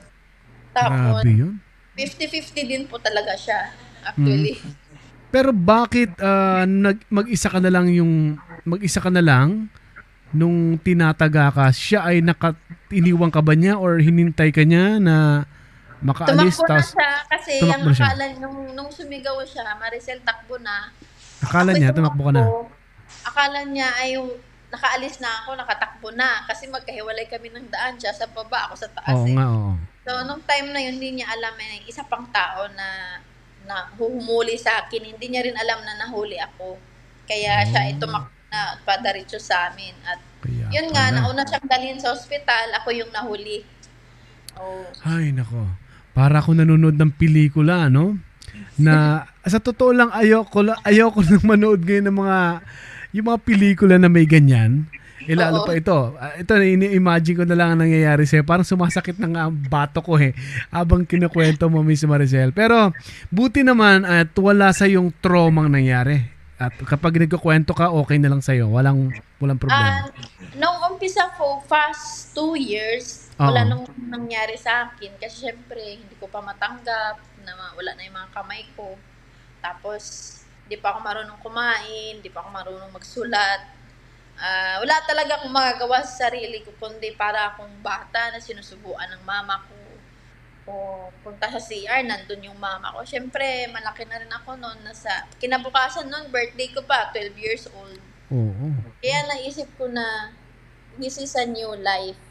[0.73, 1.53] Tapos, Grabe yun.
[1.93, 4.57] 50-50 din po talaga siya, actually.
[5.29, 9.69] Pero bakit ah, nag, mag-isa ka na lang yung mag-isa ka na lang
[10.29, 12.53] nung tinataga ka, siya ay naka
[12.93, 15.45] iniwan ka ba niya or hinintay ka niya na
[15.99, 18.05] makaalis Tumakbo na tapos siya kasi tumakbo ang siya.
[18.07, 20.93] akala nung, nung sumigaw siya, Maricel takbo na.
[21.41, 22.41] akala niya yung tumakbo ka na.
[22.45, 22.61] tumakbo.
[23.25, 24.29] Akala niya ay yung
[24.69, 26.45] nakaalis na ako, nakatakbo na.
[26.45, 27.97] Kasi magkahiwalay kami ng daan.
[27.97, 29.17] Siya sa baba, ako sa taas.
[29.17, 29.33] Oo eh.
[29.33, 29.73] nga, oo.
[30.05, 33.17] So, nung time na yun, hindi niya alam na isa pang tao na
[33.65, 35.09] na huhumuli sa akin.
[35.13, 36.77] Hindi niya rin alam na nahuli ako.
[37.25, 39.93] Kaya siya ay tumakbo na padaritso sa amin.
[40.05, 41.17] At Kaya yun nga, pala.
[41.21, 43.65] nauna siyang dalhin sa ospital, ako yung nahuli.
[44.59, 44.85] Oh.
[45.05, 45.69] Ay, nako.
[46.11, 48.19] Para ako nanonood ng pelikula, no?
[48.75, 52.39] Na sa totoo lang ayoko ayoko nang manood ngayon ng mga
[53.15, 54.85] yung mga pelikula na may ganyan.
[55.29, 55.67] Eh, lalo Oo.
[55.69, 56.17] pa ito.
[56.17, 58.41] Ah, ito, ini-imagine ko na lang ang nangyayari sa'yo.
[58.41, 60.33] Parang sumasakit na nga ang bato ko eh.
[60.73, 62.49] Habang kinukwento mo, Miss Maricel.
[62.49, 62.89] Pero,
[63.29, 66.38] buti naman at wala sa yung traumang nangyari.
[66.59, 68.67] At kapag nagkukwento ka, okay na lang sa'yo.
[68.67, 70.03] Walang, walang problema.
[70.03, 70.11] Ah,
[70.59, 73.69] nung umpisa ko, fast two years, wala Oo.
[73.71, 75.15] nung nangyari sa akin.
[75.15, 77.15] Kasi syempre, hindi ko pa matanggap,
[77.47, 78.99] na wala na yung mga kamay ko.
[79.63, 80.03] Tapos,
[80.67, 83.61] hindi pa ako marunong kumain, hindi pa ako marunong magsulat.
[84.35, 89.23] Ah, wala talaga akong magagawa sa sarili ko, kundi para akong bata na sinusubuan ng
[89.23, 89.78] mama ko.
[90.69, 93.01] O punta sa CR, nandun yung mama ko.
[93.01, 94.85] Syempre, malaki na rin ako noon.
[94.85, 97.97] Nasa, kinabukasan noon, birthday ko pa, 12 years old.
[98.29, 98.65] Oo.
[99.01, 100.29] Kaya naisip ko na
[101.01, 102.21] this is a new life.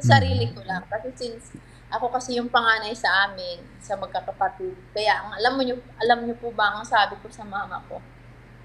[0.00, 0.88] Sa sarili ko lang.
[0.88, 1.52] Kasi since
[1.92, 4.72] ako kasi yung panganay sa amin, sa magkakapatid.
[4.96, 8.00] Kaya ang alam mo nyo, alam nyo po ba ang sabi ko sa mama ko?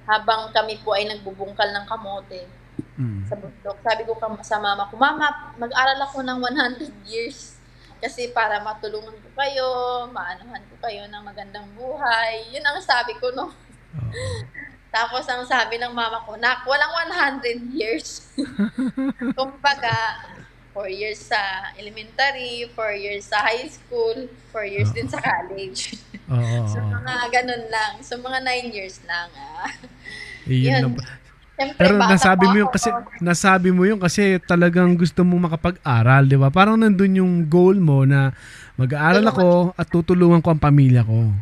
[0.07, 2.47] Habang kami po ay nagbubungkal ng kamote
[2.97, 3.29] Mm.
[3.29, 3.77] sa bundok.
[3.85, 7.56] Sabi ko sa mama ko, Mama, mag-aral ako ng 100 years.
[7.97, 9.67] Kasi para matulungan ko kayo,
[10.13, 12.45] maanuhan ko kayo ng magandang buhay.
[12.53, 13.49] Yun ang sabi ko, no?
[14.93, 16.93] Tapos ang sabi ng mama ko, nak, walang
[17.41, 18.29] 100 years.
[19.37, 19.93] Kumbaga,
[20.77, 25.97] 4 years sa elementary, 4 years sa high school, 4 years din sa college.
[26.29, 26.57] Oo.
[26.71, 27.93] so, mga ganun lang.
[28.05, 29.33] So, mga 9 years lang.
[29.33, 29.73] Ah.
[30.45, 30.93] Iyon Yun.
[30.93, 31.26] lang.
[31.57, 32.75] Siyempre, Pero nasabi mo yun ako.
[32.77, 36.53] kasi nasabi mo yun kasi talagang gusto mo makapag-aral, 'di ba?
[36.53, 38.29] Parang nandun yung goal mo na
[38.77, 41.33] mag-aaral ako at tutulungan ko ang pamilya ko.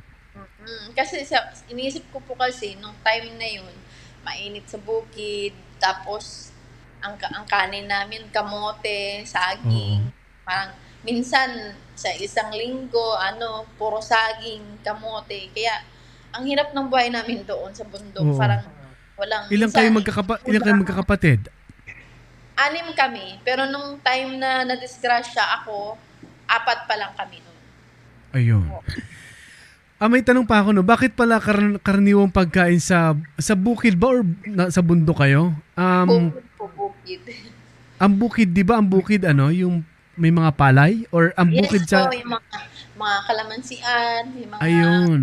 [0.65, 3.75] Mm, kasi sa, iniisip ko po kasi, nung time na yun,
[4.23, 5.51] mainit sa bukid,
[5.83, 6.55] tapos
[7.03, 10.09] ang, ang kanin namin, kamote, saging.
[10.47, 10.71] Parang
[11.03, 15.51] minsan sa isang linggo, ano, puro saging, kamote.
[15.51, 15.83] Kaya
[16.33, 18.25] ang hirap ng buhay namin doon sa bundok.
[18.25, 18.39] Oo.
[18.39, 18.63] Parang
[19.15, 19.43] walang...
[19.49, 21.41] Ilang kayo magkakapa ilang kayo magkakapatid?
[22.55, 23.39] Anim kami.
[23.43, 25.99] Pero nung time na nadisgrasya ako,
[26.47, 27.59] apat pa lang kami noon.
[28.31, 28.65] Ayun.
[29.95, 30.83] Ah, may tanong pa ako no.
[30.83, 35.55] Bakit pala kar- karaniwang pagkain sa sa bukid ba or na, sa bundok kayo?
[35.73, 37.21] Um, Bukid po, bukid.
[37.95, 38.75] ang bukid, 'di ba?
[38.75, 39.87] Ang bukid ano, yung
[40.19, 42.43] may mga palay or ang bukid yes sa po, yung mga,
[42.95, 44.61] mga kalamansian, yung mga...
[44.63, 45.19] Ayun.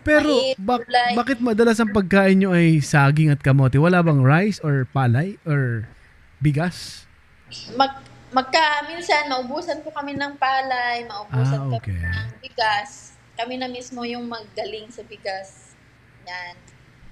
[0.00, 3.76] Pero bak- bakit madalas ang pagkain nyo ay saging at kamote?
[3.76, 5.84] Wala bang rice or palay or
[6.40, 7.04] bigas?
[7.76, 8.00] mag
[8.32, 12.00] magka minsan maubusan po kami ng palay, maubusan Ah, kami okay.
[12.00, 13.12] ng bigas.
[13.36, 15.76] Kami na mismo yung maggaling sa bigas.
[16.24, 16.56] Yan.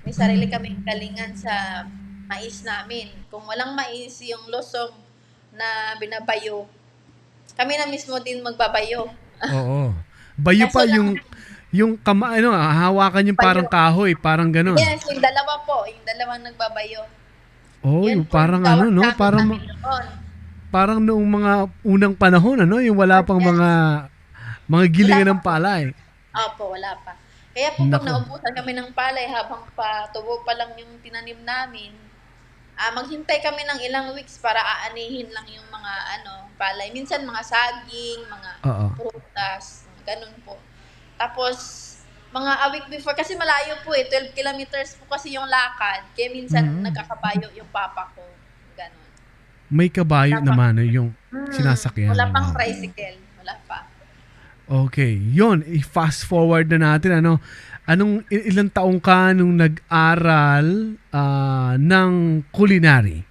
[0.01, 1.85] May sarili kaming galingan sa
[2.25, 3.13] mais namin.
[3.29, 4.97] Kung walang mais, yung losong
[5.53, 6.65] na binabayo,
[7.53, 9.13] kami na mismo din magbabayo.
[9.49, 9.95] Oo.
[10.45, 11.17] Bayo pa yung
[11.71, 14.75] yung kama ano, hawakan yung parang kahoy, parang ganun.
[14.75, 17.07] Yes, yung dalawa po, yung dalawang nagbabayo.
[17.81, 19.03] Oh, yung po parang yung ano, no?
[19.15, 19.47] Parang
[20.71, 21.53] parang noong mga
[21.87, 22.83] unang panahon, ano?
[22.83, 23.49] Yung wala pang Yes.
[23.55, 23.71] mga
[24.71, 25.83] mga gilingan Wala ng palay.
[26.31, 27.13] Opo, wala pa.
[27.51, 28.07] Kaya po pag Nako.
[28.07, 31.91] naubusan kami ng palay habang pa tubo pa lang yung tinanim namin,
[32.81, 36.89] ah maghintay kami ng ilang weeks para aanihin lang yung mga ano palay.
[36.91, 38.87] Minsan mga saging, mga Oo.
[38.97, 40.57] prutas, ganun po.
[41.17, 41.57] Tapos,
[42.33, 46.05] mga a week before, kasi malayo po eh, 12 kilometers po kasi yung lakad.
[46.17, 46.89] Kaya minsan Mhm.
[46.89, 48.25] nagkakabayo yung papa ko.
[48.77, 49.09] Ganun.
[49.69, 52.13] May kabayo Dapat- naman no, yung Mm, sinasakyan.
[52.17, 53.21] Wala pang tricycle.
[54.71, 57.43] Okay, yon i-fast forward na natin ano.
[57.91, 63.27] Anong ilang taong ka nung nag-aral ah, ng culinary?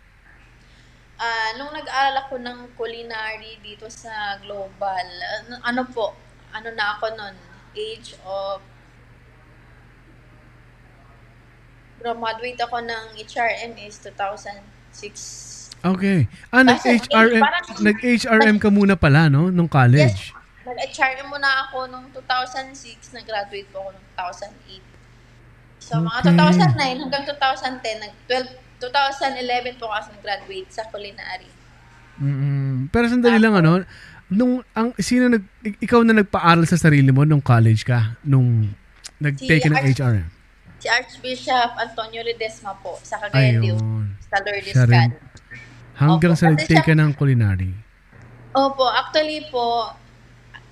[1.15, 5.08] Ah, nung nag-aral ako ng culinary dito sa Global,
[5.39, 6.12] ano, ano po,
[6.52, 7.36] ano na ako nun,
[7.72, 8.60] age of
[12.04, 15.72] graduate ako ng HRM is 2006.
[15.80, 16.28] Okay.
[16.52, 19.48] Ah, nag-HRM, Parang- nag-HRM ka muna pala, no?
[19.48, 20.36] Nung college.
[20.80, 24.80] Nag-HRM muna ako nung 2006, nag-graduate po ako nung 2008.
[25.80, 26.36] So, mga Okay.
[26.36, 28.48] 2009 hanggang 2010, nag-12,
[28.80, 31.52] 2011 po kasi nag-graduate sa culinary.
[32.18, 33.84] mm Pero sandali lang, ano?
[34.30, 38.15] Nung, ang, sino nag, ik- ikaw na nagpaaral sa sarili mo nung college ka?
[38.22, 38.72] Nung
[39.18, 40.28] nag-take ka ng Arch- HRM?
[40.80, 43.76] Si Archbishop Antonio Ledesma po, sa Cagayan de
[44.24, 45.12] sa Lourdes.
[46.00, 46.39] Hanggang Opo.
[46.39, 47.76] sa nag-take ka ng culinary.
[48.56, 49.92] Opo, actually po,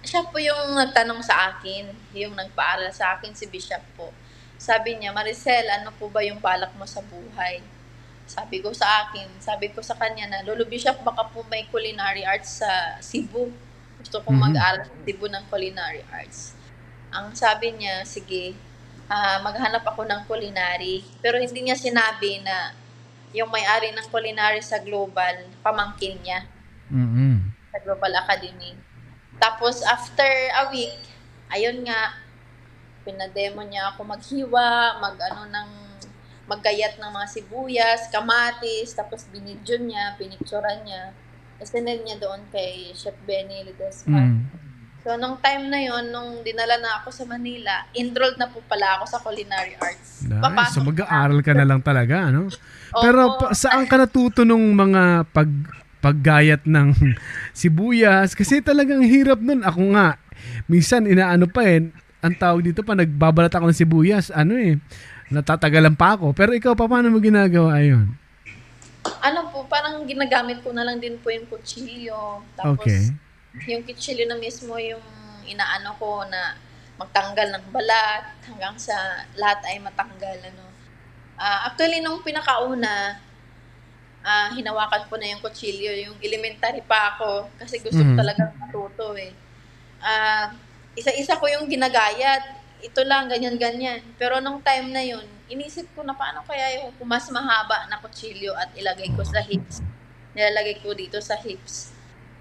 [0.08, 4.15] siya po yung nagtanong sa akin, yung nagpaaral sa akin, si Bishop po.
[4.56, 7.60] Sabi niya, Maricel, ano po ba yung balak mo sa buhay?
[8.24, 12.24] Sabi ko sa akin, sabi ko sa kanya na, Lolo Bishop, baka po may culinary
[12.24, 13.52] arts sa Cebu.
[14.00, 14.46] Gusto kong Mhm.
[14.52, 16.56] mag-aaral sa Cebu ng culinary arts.
[17.12, 18.56] Ang sabi niya, sige,
[19.08, 21.04] ah, maghanap ako ng culinary.
[21.20, 22.72] Pero hindi niya sinabi na
[23.32, 26.48] yung may-ari ng culinary sa Global, pamangkin niya
[26.88, 28.74] mm sa Global Academy.
[29.38, 30.97] Tapos, after a week,
[31.54, 32.17] ayun nga,
[33.08, 35.69] pinademo niya ako maghiwa, mag ano ng
[36.47, 41.12] maggayat ng mga sibuyas, kamatis, tapos binidyo niya, pinicturan niya.
[41.60, 44.15] Isinend niya doon kay Chef Benny Ledesma.
[44.15, 44.39] Mm.
[45.08, 49.00] So, nung time na yon nung dinala na ako sa Manila, enrolled na po pala
[49.00, 50.28] ako sa culinary arts.
[50.28, 50.43] Nice.
[50.43, 52.52] Papasok So mag-aaral ka na lang talaga, ano?
[53.04, 55.47] Pero pa- saan ka natuto nung mga pag
[56.08, 56.88] paggayat ng
[57.60, 58.32] sibuyas?
[58.32, 59.62] Kasi talagang hirap nun.
[59.62, 60.15] Ako nga,
[60.72, 61.91] minsan inaano pa eh,
[62.24, 64.80] ang tawag dito pa, nagbabalat ako ng sibuyas, ano eh,
[65.28, 66.32] natatagalan pa ako.
[66.32, 68.15] Pero ikaw, pa, paano mo ginagawa yun?
[69.24, 72.43] Ano po, parang ginagamit ko na lang din po yung kutsilyo.
[72.56, 73.12] Tapos, Okay.
[73.70, 75.04] yung kutsilyo na mismo yung
[75.48, 76.56] inaano ko na
[76.98, 78.96] magtanggal ng balat hanggang sa
[79.38, 80.38] lahat ay matanggal.
[80.43, 80.65] Ano.
[81.38, 83.22] Ah, actually, nung pinakauna,
[84.21, 85.91] ah, hinawakan ko na yung kutsilyo.
[86.03, 88.19] Yung elementary pa ako kasi gusto ko Mhm.
[88.19, 89.32] talaga matuto eh.
[89.97, 90.53] Ah,
[90.93, 92.43] isa-isa ko yung ginagayat.
[92.80, 94.06] Ito lang, ganyan-ganyan.
[94.15, 98.53] Pero nung time na yun, inisip ko na paano kaya yung mas mahaba na kutsilyo
[98.53, 99.82] at ilagay ko sa hips.
[100.32, 101.89] Nilalagay ko dito sa hips.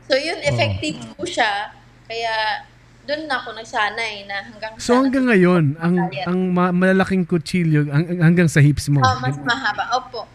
[0.05, 1.73] So yun, effective po siya.
[2.05, 2.63] Kaya
[3.03, 5.95] doon na ako nagsanay na hanggang So hanggang ngayon, ang
[6.27, 9.01] ang ma- malalaking kutsilyo ang- hanggang sa hips mo.
[9.01, 9.95] Oh, mas mahaba.
[9.97, 10.27] Opo.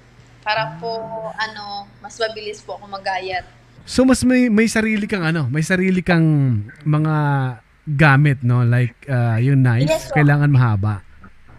[0.42, 0.90] Para po,
[1.34, 3.46] ano, mas mabilis po ako magayat.
[3.82, 6.22] So mas may may sarili kang ano, may sarili kang
[6.86, 7.16] mga
[7.88, 8.62] gamit, no?
[8.62, 10.22] Like uh, yung knife, Yes, po.
[10.22, 11.02] kailangan mahaba.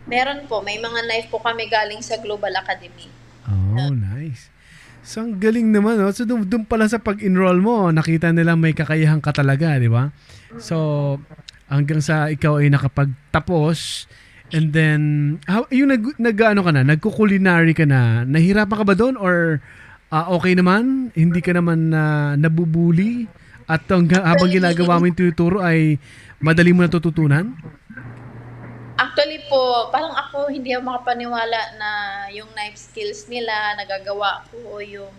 [0.07, 3.07] Meron po, may mga knife po kami galing sa Global Academy.
[3.47, 4.51] Oh, nice.
[5.03, 6.11] So, ang galing naman, no?
[6.15, 10.15] So, doon, doon pala sa pag-enroll mo, nakita nila may kakayahan ka talaga, di ba?
[10.63, 11.19] So,
[11.67, 14.07] hanggang sa ikaw ay nakapagtapos,
[14.53, 15.01] and then,
[15.49, 19.17] how, yung nag, nag, ano ka na, nagkukulinary ka na, nahirapan ka ba doon?
[19.17, 19.59] Or,
[20.13, 21.11] ah, okay naman?
[21.17, 23.27] Hindi ka naman na nabubuli?
[23.67, 25.97] At hanggang, habang ginagawa mo yung tuturo ay
[26.43, 27.57] madali mo natututunan?
[29.01, 31.91] Actually po, parang ako hindi ako makapaniwala na
[32.31, 35.11] yung knife skills nila, nagagawa ko yung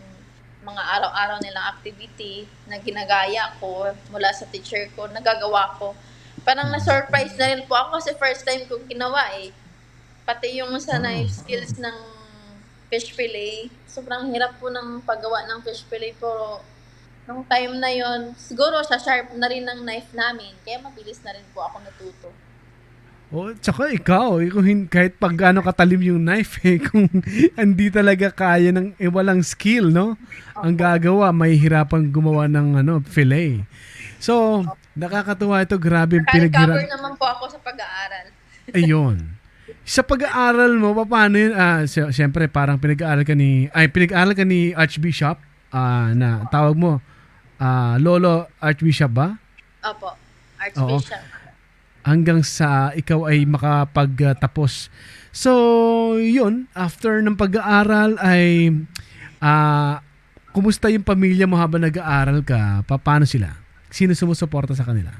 [0.64, 5.92] mga araw-araw nilang activity na ginagaya ko mula sa teacher ko, nagagawa ko.
[6.44, 9.56] Parang na-surprise na rin po ako kasi first time kong ginawa eh.
[10.28, 11.98] Pati yung sa knife skills ng
[12.92, 16.60] fish fillet, sobrang hirap po ng paggawa ng fish fillet pero
[17.24, 21.32] nung time na yon siguro sa sharp na rin ng knife namin, kaya mabilis na
[21.32, 22.30] rin po ako natuto.
[23.34, 27.10] Oh, tsaka ikaw, eh, kung kahit pag gaano katalim yung knife, eh, kung
[27.58, 30.14] hindi talaga kaya ng eh, walang skill, no?
[30.54, 33.66] Ang gagawa, may hirapang gumawa ng ano, fillet.
[34.22, 34.62] So,
[34.96, 36.94] nakakatuwa ito, grabe yung Naka-recover pinaghirap.
[36.94, 38.26] naman po ako sa pag-aaral.
[38.78, 39.18] Ayun.
[39.84, 41.52] Sa pag-aaral mo, pa- paano yun?
[41.52, 46.74] Ah, sy- Siyempre, parang pinag-aaral ka ni, ay, pinag-aaral ka ni Archbishop, ah, na tawag
[46.74, 47.00] mo,
[47.58, 49.36] ah, Lolo Archbishop ba?
[49.82, 50.16] Opo,
[50.58, 51.20] Archbishop.
[52.02, 54.92] hanggang sa ikaw ay makapagtapos.
[55.30, 55.52] So,
[56.16, 58.70] yun, after ng pag-aaral ay
[59.40, 60.04] ah
[60.52, 62.84] kumusta yung pamilya mo habang nag-aaral ka?
[62.84, 63.56] Pa- Paano sila?
[63.94, 65.14] Sino sumusuporta sa kanila?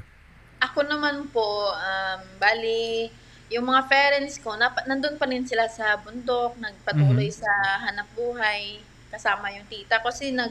[0.58, 3.06] Ako naman po, um, bali,
[3.46, 7.38] yung mga parents ko, nap- nandun pa rin sila sa bundok, nagpatuloy Mhm.
[7.38, 7.52] sa
[7.86, 8.82] hanap buhay,
[9.14, 10.02] kasama yung tita.
[10.02, 10.50] Kasi nag,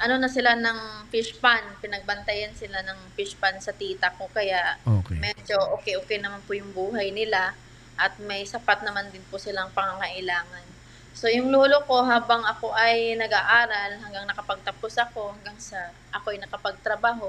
[0.00, 1.76] ano na sila ng fish pan.
[1.78, 4.32] Pinagbantayan sila ng fish pan sa tita ko.
[4.32, 5.20] Kaya Okay.
[5.20, 7.52] medyo okay-okay naman po yung buhay nila.
[8.00, 10.64] At may sapat naman din po silang pangangailangan.
[11.12, 15.76] So yung lolo ko habang ako ay nag-aaral hanggang nakapagtapos ako hanggang sa
[16.10, 17.28] ako ay nakapagtrabaho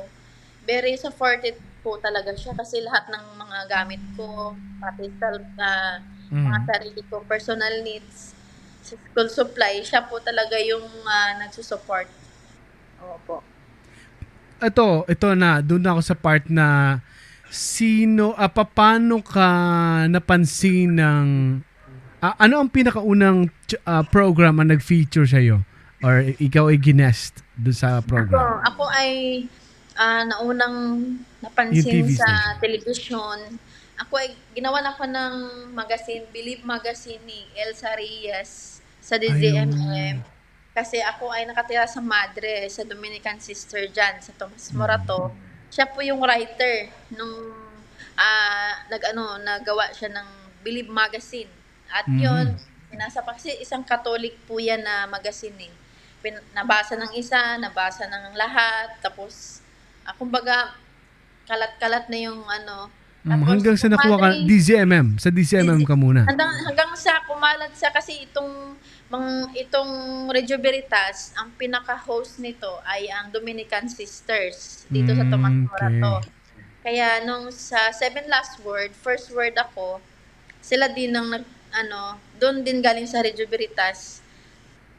[0.63, 5.93] very supportive po talaga siya kasi lahat ng mga gamit ko pati sa ah,
[6.31, 6.65] mga Mm.
[6.65, 8.33] sarili ko personal needs
[8.83, 12.07] school supply siya po talaga yung uh, nagsusupport.
[12.99, 13.43] Opo.
[14.63, 16.97] Ito, ito na, doon na ako sa part na
[17.51, 19.47] sino, ah, paano ka
[20.07, 21.27] napansin ng,
[22.23, 25.59] ah, ano ang pinakaunang ch- ah, program ang nag-feature sa'yo?
[26.03, 28.63] Or ikaw ay ginest doon sa program?
[28.63, 29.43] ako ay
[29.99, 30.75] ah, naunang
[31.43, 33.59] napansin TV sa television.
[33.99, 35.33] Ako ay ginawan ako ng
[35.75, 40.23] magazine, Believe Magazine ni Elsa Reyes sa DZMM.
[40.73, 45.29] Kasi ako ay nakatira sa Madre, sa Dominican Sister dyan, sa Tomas Morato.
[45.69, 47.53] Siya po yung writer nung
[48.17, 50.27] ah, nag-ano, nagawa siya ng
[50.65, 51.62] Believe Magazine.
[51.93, 52.19] At Mhm.
[52.19, 52.47] yun,
[52.89, 55.73] pinasa pa kasi isang Katolik po yan na magazine eh.
[56.25, 59.61] Pin, nabasa ng isa, nabasa ng lahat, tapos,
[60.01, 60.73] ah, kumbaga,
[61.45, 62.89] kalat-kalat na yung ano.
[63.23, 66.27] Mm, Tapos, hanggang sa nakuha ka, DZMM, sa DZMM ka muna.
[66.27, 68.75] hanggang, hanggang sa kumalat siya kasi itong
[69.07, 69.91] mang, itong
[70.27, 76.11] Radio Veritas, ang pinaka-host nito ay ang Dominican Sisters dito sa Tomas Mm, Morato.
[76.19, 76.31] okay.
[76.83, 80.03] Kaya nung sa Seven Last Word, first word ako,
[80.59, 84.21] sila din ang nag, ano, doon din galing sa Radio Veritas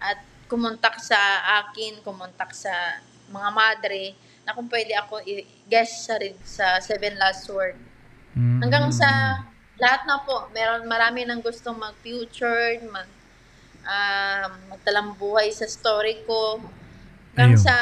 [0.02, 0.18] at
[0.50, 1.18] kumontak sa
[1.64, 4.04] akin, kumontak sa mga madre
[4.44, 7.78] na kung pwede ako i-guest sa, sa Seven Last Word.
[8.36, 8.60] Mm.
[8.60, 9.40] Hanggang sa
[9.80, 13.08] lahat na po, meron marami nang gustong mag-future, mag
[13.88, 16.60] ah, magtalang buhay sa story ko.
[17.32, 17.74] Hanggang sa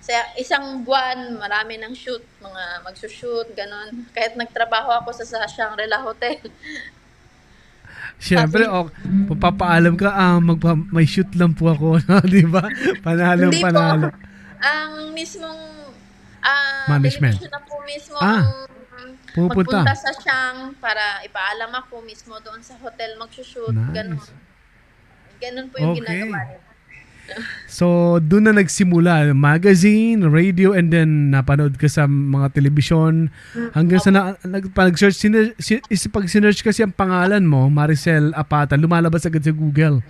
[0.00, 4.08] sa isang buwan, marami nang shoot, mga magsushoot, ganon.
[4.16, 6.40] Kahit nagtrabaho ako sa, sa Shangri-La Hotel.
[8.20, 8.92] Siyempre, oh,
[9.26, 12.20] papapaalam ka, ah, magpa, may shoot lang po ako, no?
[12.22, 12.68] di ba?
[13.00, 13.64] Panalo, Hindi po.
[13.66, 14.06] panalo.
[14.60, 15.60] Ang mismong
[16.40, 17.40] ah Management.
[17.42, 18.44] na po mismo Ah,
[19.30, 19.80] Pupunta.
[19.80, 23.92] magpunta sa Shang para ipaalam ako mismo doon sa hotel magsushoot, Nice.
[23.94, 24.20] ganon.
[25.38, 26.00] Ganon po yung Okay.
[26.02, 26.69] ginagawa nila.
[27.70, 33.30] So, doon na nagsimula, magazine, radio, and then napanood ka sa mga telebisyon.
[33.72, 35.78] Hanggang sa na, nag, pag search siner, si,
[36.10, 40.02] pag sinerch kasi ang pangalan mo, Maricel Apata, lumalabas agad sa Google.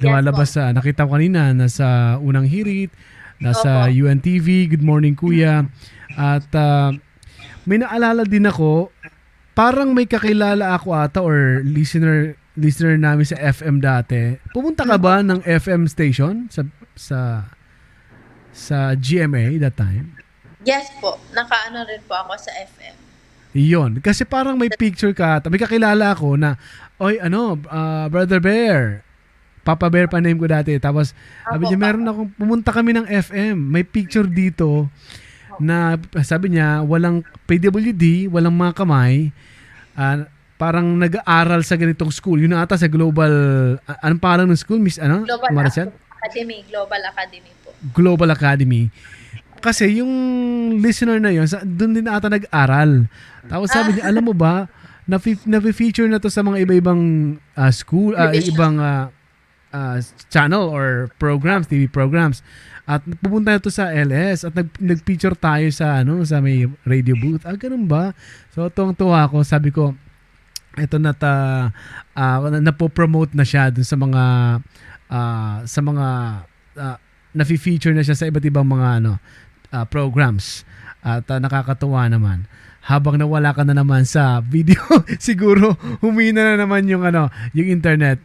[0.00, 2.90] Lumalabas sa, nakita ko kanina, nasa Unang Hirit,
[3.38, 5.68] nasa UNTV, Good Morning Kuya.
[6.16, 6.90] At ah,
[7.68, 8.90] may naalala din ako,
[9.52, 14.36] parang may kakilala ako ata or listener listener namin sa FM dati.
[14.52, 16.62] Pumunta ka ba ng FM station sa
[16.92, 17.48] sa
[18.52, 20.20] sa GMA that time?
[20.62, 22.94] Yes po, nakaano rin po ako sa FM.
[23.52, 24.00] Iyon.
[24.00, 25.42] Kasi parang may picture ka.
[25.52, 26.56] May kakilala ako na,
[26.96, 29.04] oy, ano, ah, Brother Bear.
[29.62, 30.74] Papa Bear pa name ko dati.
[30.80, 31.12] Tapos,
[31.44, 33.56] sabi niya, meron akong, pumunta kami ng FM.
[33.58, 34.88] May picture dito
[35.60, 39.30] na, sabi niya, walang PWD, walang mga kamay.
[39.92, 40.24] Ah,
[40.62, 42.38] parang nag-aaral sa ganitong school.
[42.38, 43.32] Yun na ata sa global,
[43.82, 44.78] ah, anong pangalan ng school?
[44.78, 45.26] Miss, ano?
[45.26, 45.90] Global Maricel?
[46.22, 47.74] Academy, Global Academy po.
[47.90, 48.86] Global Academy.
[49.58, 50.12] Kasi yung
[50.78, 53.10] listener na yun, sa- doon din ata nag-aral.
[53.50, 54.70] Tapos sabi niya, alam mo ba,
[55.02, 58.54] na-fe- na-feature na to sa mga iba-ibang ah, school, ah, Division.
[58.54, 59.10] ibang ah,
[59.74, 59.98] ah,
[60.30, 62.46] channel or programs, TV programs.
[62.82, 67.14] At pupunta na to sa LS at nag, nag-feature tayo sa ano sa may radio
[67.14, 67.42] booth.
[67.42, 68.14] Ah, ganun ba?
[68.54, 69.42] So, tuwang-tuwa ako.
[69.42, 69.94] Sabi ko,
[70.80, 71.68] ito na ta
[72.16, 74.22] na napo-promote na siya dun sa mga
[75.12, 76.06] ah, sa mga
[76.80, 76.96] ah,
[77.36, 79.20] nafi-feature na siya sa iba't ibang mga ano
[79.72, 80.64] ah, programs.
[81.04, 82.48] At ah, nakakatuwa naman.
[82.82, 84.80] Habang nawala ka na naman sa video
[85.22, 88.18] siguro humina na naman yung ano yung internet.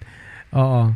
[0.56, 0.96] Oo.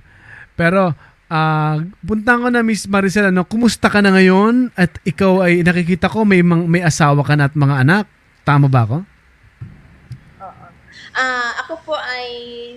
[0.56, 0.96] Pero
[1.32, 4.72] ah punta ko na Miss Maricel ano kumusta ka na ngayon?
[4.80, 8.06] At ikaw ay nakikita ko may may asawa ka na at mga anak.
[8.42, 9.11] Tama ba ako
[11.12, 12.28] Ah, ako po ay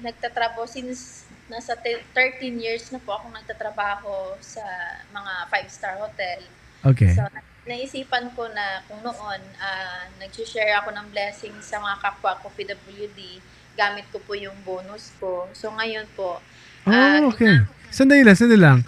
[0.03, 4.65] nagtatrabaho since nasa te- 13 years na po akong nagtatrabaho sa
[5.13, 6.41] mga five-star hotel.
[6.83, 11.97] okay So, na- naisipan ko na kung noon, ah, nag-share ako ng blessing sa mga
[12.01, 13.39] kapwa ko PWD,
[13.75, 15.47] gamit ko po yung bonus ko.
[15.55, 16.43] So, ngayon po,
[16.85, 17.65] Oh, okay.
[17.89, 18.79] Sandali lang, sandali lang.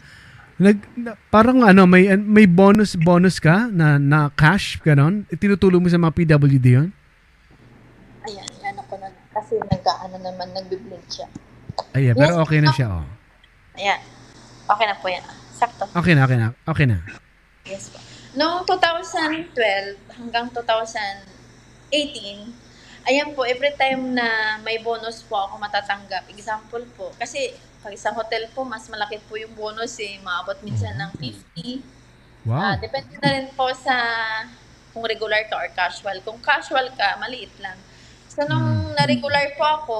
[0.59, 5.25] Nag, na- parang ano, may may bonus bonus ka na na cash ganon.
[5.33, 6.89] Tinutulong mo sa mga PWD 'yon?
[8.27, 9.09] ayan, ano ko na,
[9.47, 11.31] kasi nag-ano naman, nagbi-blink siya.
[11.95, 13.07] Ay, pero Yes, okay na siya, oh.
[13.79, 14.03] Ayan.
[14.67, 15.23] Okay na po yan.
[15.55, 15.87] Sakto.
[15.95, 16.51] Okay na, okay na.
[16.67, 16.99] Okay na.
[17.63, 18.03] Yes po.
[18.35, 21.95] Noong 2012 hanggang 2018,
[23.07, 27.55] ayan po, every time na may bonus po ako matatanggap, example po, kasi
[27.87, 31.87] pag sa hotel po, mas malaki po yung bonus eh, maabot minsan ng 50.
[32.51, 32.83] Ah, Wow.
[32.83, 33.95] depende na rin po sa
[34.91, 36.19] kung regular ka or casual.
[36.27, 37.79] Kung casual ka, maliit lang.
[38.37, 39.99] So, nung na-regular po ako,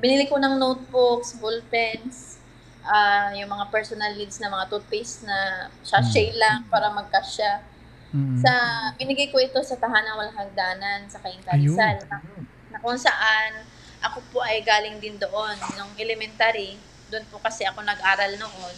[0.00, 2.40] binili ko ng notebooks, ballpens,
[2.80, 7.60] ah yung mga personal needs na mga toothpaste na sachet lang para magkasya.
[8.16, 8.40] Mm.
[8.40, 8.52] Sa,
[8.96, 11.20] binigay ko ito sa Tahanang Walang Hagdanan sa.
[11.52, 12.00] Rizal.
[12.08, 12.16] Na,
[12.72, 13.68] na kung saan,
[14.00, 15.54] ako po ay galing din doon.
[15.76, 16.80] Nung elementary,
[17.12, 18.74] doon po kasi ako nag-aral noon.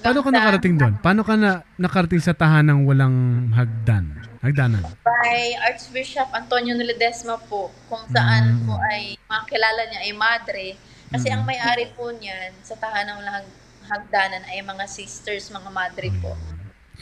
[0.00, 0.94] Paano ka nakarating doon?
[1.02, 4.25] Paano ka na nakarating sa tahanang walang hagdan?
[4.46, 4.82] Hagdanan.
[5.02, 8.64] by Archbishop Antonio Ledesma po, kung saan Mm.
[8.64, 10.66] po ay makilala niya ay madre.
[11.10, 11.34] Kasi Mm.
[11.34, 16.34] ang may-ari po niyan sa tahanang walang hag- hagdanan ay mga sisters, mga madre po.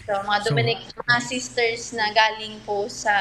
[0.05, 3.13] So, mga So- Dominic, mga sisters na galing po sa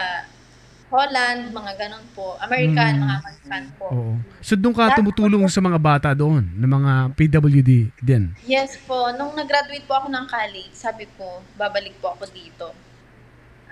[0.87, 2.37] Holland, mga ganun po.
[2.37, 3.01] American, Mm.
[3.01, 3.87] mga American po.
[3.89, 4.13] Oo.
[4.45, 8.29] So doon ka tumutulong sa mga bata doon, ng mga PWD din.
[8.45, 9.09] Yes po.
[9.09, 12.92] Nung nag-graduate po ako ng college, sabi ko, babalik po ako dito.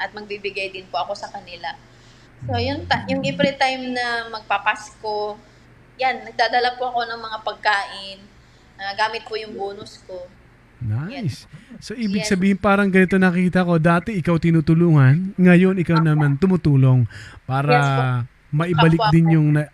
[0.01, 1.77] At magbibigay din po ako sa kanila.
[2.41, 5.37] So, yung, ta- yung every time na magpapasko,
[6.01, 8.19] yan, nagdadala po ako ng mga pagkain.
[8.81, 10.25] Ah, gamit po yung bonus ko.
[10.81, 11.45] Nice.
[11.77, 12.33] So ibig Yes.
[12.33, 17.05] sabihin parang ganito nakita ko, dati ikaw tinutulungan, ngayon ikaw naman tumutulong
[17.45, 18.01] para Yes po.
[18.49, 19.69] maibalik Kapwa din yung na,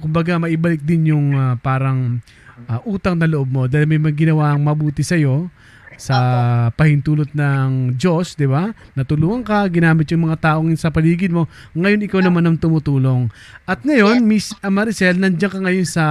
[0.00, 2.24] kumbaga maibalik din yung ah, parang
[2.64, 5.52] ah, utang na loob mo dahil may mga ginawang mabuti sa iyo
[5.98, 6.16] sa
[6.72, 8.70] pahintulot ng Diyos, di ba?
[8.94, 11.44] Natulungan ka, ginamit yung mga taong sa paligid mo.
[11.74, 13.26] Ngayon ikaw naman ang tumutulong.
[13.64, 16.04] At ngayon, Miss Maricel, nandiyan ka ngayon sa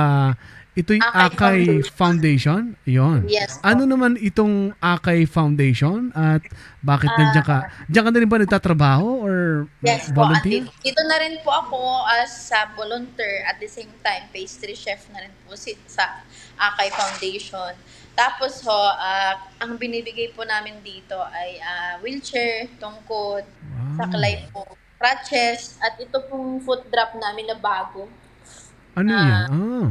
[0.78, 1.60] ito'y Akay Akay
[1.90, 2.78] Foundation.
[2.86, 3.26] Yon.
[3.26, 3.66] Yes po.
[3.66, 6.46] Ano naman itong Akay Foundation at
[6.80, 7.18] bakit Ah.
[7.18, 7.58] nandiyan ka?
[7.90, 9.36] Diyan ka na rin ba nagtatrabaho or
[9.82, 10.22] Yes po.
[10.22, 10.70] volunteer?
[10.70, 11.82] Andi- dito na rin po ako
[12.14, 16.22] as a volunteer at the same time pastry chef na rin po si, sa
[16.56, 17.74] Akay Foundation.
[18.18, 23.94] Tapos ho, ah, ang binibigay po namin dito ay ah, wheelchair, tungkod, Wow.
[24.00, 24.66] saklay po,
[24.98, 28.10] crutches, at ito pong foot drop namin na bago.
[28.92, 29.22] Ano Ah.
[29.22, 29.48] yan?
[29.48, 29.90] Ah.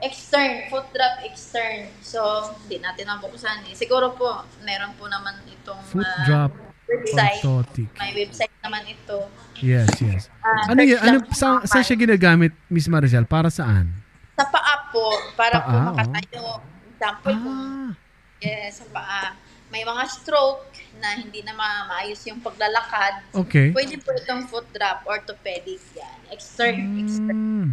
[0.00, 1.92] Extern, foot drop extern.
[2.00, 2.20] So,
[2.58, 3.74] hindi natin nabuksan eh.
[3.74, 4.28] Siguro po,
[4.60, 6.52] meron po naman itong Foot ah, drop
[6.84, 7.40] website.
[7.40, 7.88] orthotic.
[7.94, 9.28] May website naman ito.
[9.60, 10.32] Yes, yes.
[10.40, 10.98] Ah, Ano yan?
[10.98, 13.24] Ano, sa, saan siya ginagamit, Miss Maricel?
[13.24, 13.92] Para saan?
[14.34, 15.04] Sa paa po,
[15.36, 16.04] para po Paa,
[16.42, 16.60] oh.
[17.04, 17.92] Example, kung Ah,
[18.40, 19.36] yes, sa paa.
[19.68, 23.28] May mga stroke na hindi na ma- maayos yung paglalakad.
[23.34, 23.68] okay.
[23.72, 26.18] Pwede po itong foot drop, orthopedic yan.
[26.30, 27.36] Extern, extern.
[27.36, 27.68] Mm,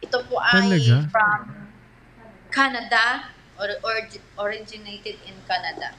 [0.00, 0.96] Ito po ay Talaga?
[1.10, 1.40] from
[2.48, 3.94] Canada or, or
[4.40, 5.92] originated in Canada.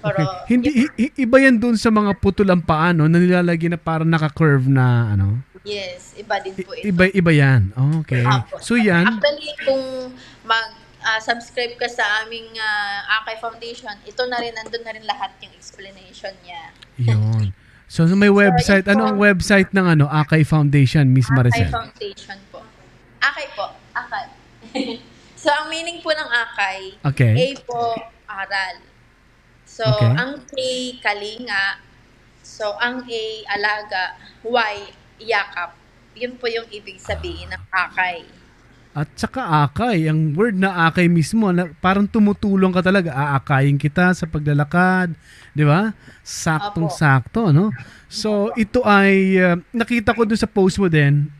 [0.00, 0.44] Pero, okay.
[0.48, 3.04] Hindi, i- i- iba yan dun sa mga putol ang paa, no?
[3.04, 5.40] Na nilalagay na parang naka-curve na, ano?
[5.60, 6.88] yes, iba din po ito.
[6.88, 7.68] iba, iba yan.
[8.00, 8.24] Okay.
[8.24, 8.56] Apo.
[8.60, 9.84] So yan, Actually, kung
[11.00, 15.52] mag-subscribe ka sa aming ah, Akay Foundation, ito na rin, nandun na rin lahat yung
[15.56, 16.62] explanation niya.
[17.00, 17.52] Yun.
[17.90, 18.86] So, so may website.
[18.86, 21.70] yun Ano ang website ng ano Akay Foundation, Miss Akay Maricel?
[21.74, 22.62] Foundation po.
[23.18, 23.74] Akay po.
[23.90, 24.30] Akay.
[25.42, 27.34] so, ang meaning po ng Akay, Okay.
[27.34, 27.98] A po,
[28.30, 28.78] aral.
[29.66, 30.06] So, Okay.
[30.06, 30.54] ang K,
[31.02, 31.82] kalinga.
[32.46, 33.24] So, ang A,
[33.58, 34.14] alaga.
[34.46, 34.74] Y,
[35.26, 35.74] yakap.
[36.14, 38.22] Yun po yung ibig sabihin ng Akay.
[38.90, 43.14] At saka akay, ang word na akay mismo, na, parang tumutulong ka talaga.
[43.14, 45.14] Aakayin kita sa paglalakad,
[45.54, 45.94] di ba?
[46.26, 47.70] Saktong-sakto, no?
[48.10, 51.30] So, ito ay, uh, nakita ko doon sa post mo din,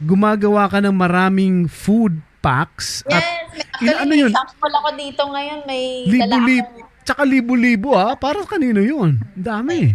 [0.00, 4.32] gumagawa ka ng maraming food packs at Yes, may, Ina- actually, ano may yun?
[4.32, 5.58] sample ako dito ngayon.
[5.68, 6.68] May libo-libo,
[7.04, 9.20] tsaka libo-libo ha, para kanino yun?
[9.36, 9.92] Dami.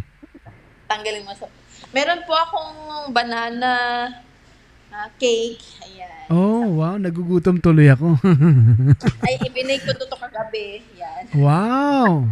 [0.85, 1.49] tanggalin mo sa...
[1.89, 3.71] Meron po akong banana
[4.93, 5.59] ah, cake.
[5.81, 6.25] Ayan.
[6.29, 8.13] Oh, wow, nagugutom tuloy ako.
[9.25, 10.85] Ay, ibinake ko to, to kagabi.
[10.95, 11.23] Yan.
[11.35, 12.23] wow.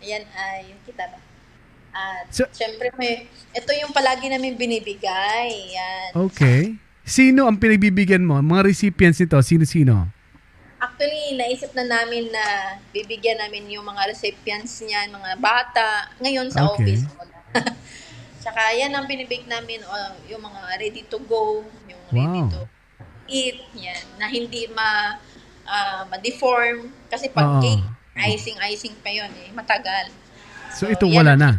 [0.00, 1.16] Ayan ay, yung kita ba?
[1.94, 5.48] At So- syempre may, ito yung palagi namin binibigay.
[5.72, 6.08] Yan.
[6.28, 6.76] Okay.
[7.00, 8.36] Sino ang pinagbibigyan mo?
[8.36, 10.08] Mga recipients nito, sino-sino?
[10.76, 12.44] Actually, naisip na namin na
[12.92, 17.00] bibigyan namin yung mga recipients niyan, mga bata, ngayon sa Okay.
[17.00, 17.04] office.
[18.44, 19.92] Tsaka yan ang binibig namin, o,
[20.28, 22.52] yung mga ready to go, yung ready Wow.
[22.52, 22.60] to
[23.24, 25.16] eat, yan, na hindi ma,
[25.64, 26.92] ah, ma-deform.
[27.08, 27.64] Kasi pag Oo.
[27.64, 27.80] cake,
[28.14, 30.12] icing-icing pa yun eh, matagal.
[30.76, 31.50] So, ito yan wala na.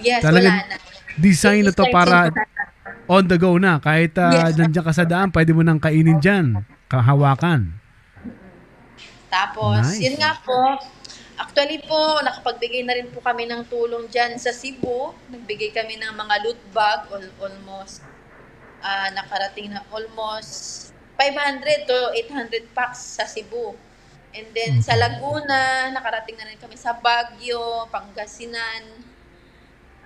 [0.00, 0.76] Yes, Talagang wala na.
[1.16, 2.28] Design na to para
[3.08, 3.76] on the go na.
[3.76, 4.56] Kahit uh, Yes.
[4.56, 6.64] nandiyan ka sa daan, pwede mo nang kainin dyan.
[6.88, 7.76] Kahawakan.
[9.28, 10.00] Tapos, Nice.
[10.00, 10.56] yun nga po,
[11.36, 15.12] Actually po, nakapagbigay na rin po kami ng tulong dyan sa Cebu.
[15.28, 18.00] Nagbigay kami ng mga loot bag, al- almost,
[18.80, 20.52] ah, nakarating na almost
[21.20, 23.76] 500 to 800 packs sa Cebu.
[24.32, 28.82] And then sa Laguna, nakarating na rin kami sa Baguio, Pangasinan,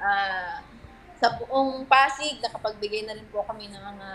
[0.02, 0.62] ah,
[1.20, 4.10] sa buong Pasig, nakapagbigay na rin po kami ng mga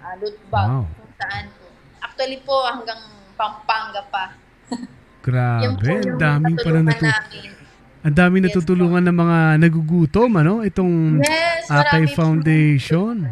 [0.00, 0.84] ah, loot bag Wow.
[0.96, 1.68] kung saan po.
[2.00, 3.00] Actually po, hanggang
[3.36, 4.32] Pampanga pa.
[5.22, 7.50] Grabe, ang daming pala natu namin.
[8.02, 10.66] ang daming Yes, natutulungan ng mga nagugutom, ano?
[10.66, 11.70] Itong Yes,
[12.10, 12.18] po.
[12.18, 13.30] Foundation.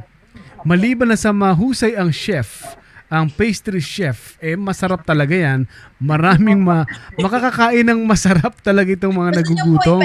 [0.63, 2.79] Maliban na sa mahusay ang chef,
[3.11, 5.67] ang pastry chef, eh masarap talaga yan.
[5.99, 6.87] Maraming ma
[7.19, 10.01] makakakain ng masarap talaga itong mga Gusto niyo po, nagugutom.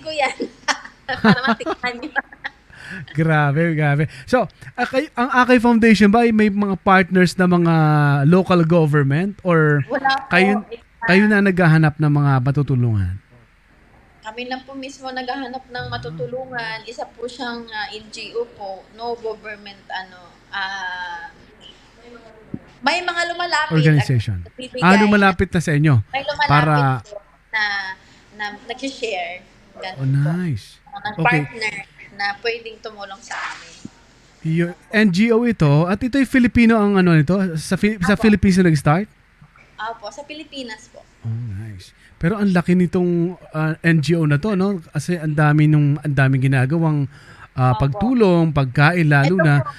[0.00, 0.36] ko yan.
[1.24, 2.10] Para matikman niyo.
[3.12, 4.08] Grabe, grabe.
[4.24, 7.74] So, Akay, ang Akay Foundation ba ay may mga partners na mga
[8.24, 10.32] local government or Wala po.
[10.32, 10.64] kayo,
[11.04, 13.14] kayo na naghahanap ng mga matutulungan?
[14.18, 16.84] Kami lang po mismo naghahanap ng matutulungan.
[16.84, 20.20] Isa po siyang ah, NGO po, no government ano.
[20.48, 21.30] ah
[22.78, 23.74] may mga lumalapit.
[23.74, 24.38] Organization.
[24.78, 25.98] Ah, lumalapit na sa inyo.
[26.08, 27.18] May lumalapit Para- po
[27.50, 27.64] na,
[28.38, 29.42] na nag-share.
[29.74, 30.30] Oh, Ganun po.
[30.32, 30.78] nice.
[30.78, 31.42] Ng Okay.
[31.42, 31.74] partner
[32.14, 33.74] na pwedeng tumulong sa amin.
[34.46, 37.34] Yung NGO ito, at ito'y Filipino ang ano nito?
[37.58, 38.22] Sa, Fi- sa Apo.
[38.22, 39.10] Philippines na nag-start?
[39.78, 41.06] Opo, sa Pilipinas po.
[41.22, 41.94] Oh, nice.
[42.18, 44.82] Pero ang laki nitong ah, NGO na to, no?
[44.82, 47.06] Kasi ang dami nung ang daming ginagawang
[47.54, 47.78] Opo.
[47.78, 49.54] pagtulong, pagkain lalo Ito na.
[49.62, 49.70] po,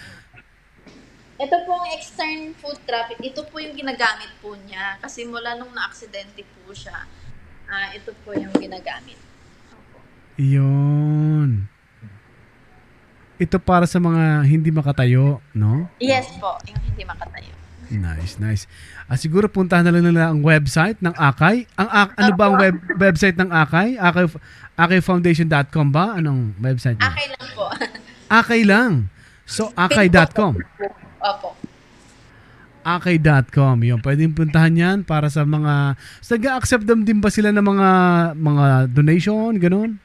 [1.39, 4.95] ito pong extern food traffic, ito po yung ginagamit po niya.
[5.03, 7.03] Kasi mula nung na-aksidente po siya,
[7.67, 9.19] ah ito po yung ginagamit.
[10.39, 11.67] Yun.
[13.35, 15.87] Ito para sa mga hindi makatayo, no?
[15.99, 17.58] Yes po, yung hindi makatayo.
[17.89, 18.63] Nice, nice.
[19.09, 21.65] Ah, siguro puntahan na lang nila ang website ng Akay.
[21.73, 23.97] Ang ano ba ang web, website ng Akay?
[23.97, 24.29] Akay
[24.77, 26.21] akayfoundation.com ba?
[26.21, 27.09] Anong website niya?
[27.09, 27.65] Okay lang po.
[28.39, 28.91] Akay lang.
[29.49, 30.61] So akay.com.
[31.19, 31.57] Opo.
[32.85, 33.75] akay.com.
[33.81, 37.89] Yun, pwedeng puntahan yan para sa mga so, nag-accept din ba sila ng mga
[38.37, 39.97] mga donation, ganun?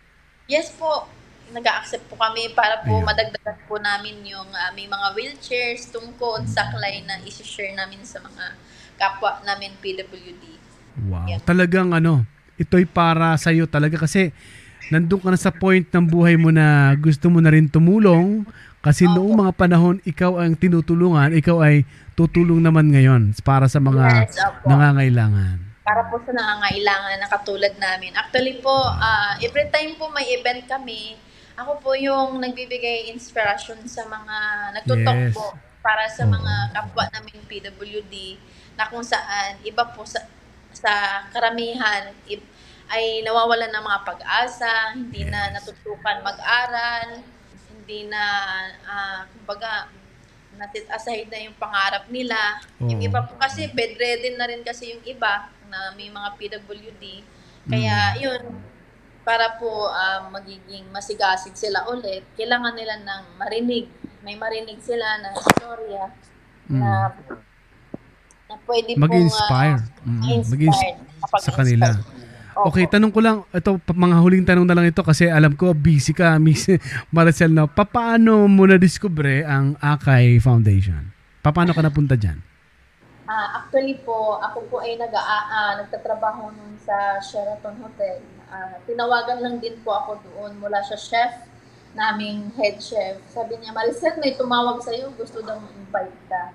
[0.49, 1.09] Yes po,
[1.55, 3.07] nag-accept po kami para po Ayun.
[3.07, 8.59] madagdagan po namin yung ah, may mga wheelchairs, tungkod, saklay na isi-share namin sa mga
[8.98, 10.44] kapwa namin PWD.
[11.07, 11.26] Wow.
[11.26, 11.40] Yeah.
[11.42, 14.34] Talagang ano, ito'y para sa iyo talaga kasi
[14.90, 18.44] nandun ka na sa point ng buhay mo na gusto mo na rin tumulong
[18.78, 19.16] kasi Opo.
[19.16, 21.82] noong mga panahon ikaw ang tinutulungan, ikaw ay
[22.12, 24.68] tutulong naman ngayon para sa mga Yes, opo.
[24.68, 25.57] nangangailangan.
[25.84, 28.16] para po sa nangangailangan na katulad namin.
[28.16, 31.12] Actually po, ah, every time po may event kami,
[31.55, 34.36] ako po yung nagbibigay inspiration sa mga
[34.74, 35.34] nagtutok Yes.
[35.34, 35.46] po
[35.84, 38.14] para sa mga kapwa namin PWD
[38.74, 40.24] na kung saan iba po sa
[40.74, 42.11] sa karamihan
[42.90, 45.62] ay nawawalan ng mga pag-asa, hindi na Yes.
[45.62, 47.22] natutukan mag-aral,
[47.70, 48.22] hindi na
[48.84, 49.88] ah, kumbaga
[50.55, 52.59] natit aside na yung pangarap nila.
[52.82, 53.07] Yung Oo.
[53.07, 57.05] iba po kasi bedridden na rin kasi yung iba na may mga PWD.
[57.66, 58.42] Kaya yun,
[59.25, 63.89] para po ah, magiging masigasig sila ulit, kailangan nila ng marinig.
[64.20, 66.05] May marinig sila na istorya
[66.66, 67.12] na,
[68.45, 69.81] na pwede pong Mag-inspire.
[69.81, 70.85] ah, Mm, ma-inspire, mag-ins-
[71.18, 71.43] makapag-inspire.
[71.43, 71.89] sa kanila.
[72.55, 72.70] Opo.
[72.70, 76.14] Okay, tanong ko lang, ito, mga huling tanong na lang ito kasi alam ko busy
[76.14, 76.70] ka, Miss
[77.11, 81.11] Maricel, na paano mo na-discover ang Akay Foundation?
[81.43, 82.39] Paano ka napunta dyan?
[83.25, 88.20] Ah, actually po, ako po ay nag ah, nagtatrabaho nun sa Sheraton Hotel.
[88.55, 91.42] Ah, tinawagan lang din po ako doon mula sa chef,
[91.98, 93.18] naming head chef.
[93.26, 96.55] Sabi niya, Maricel, may tumawag sa'yo, gusto daw invite ka.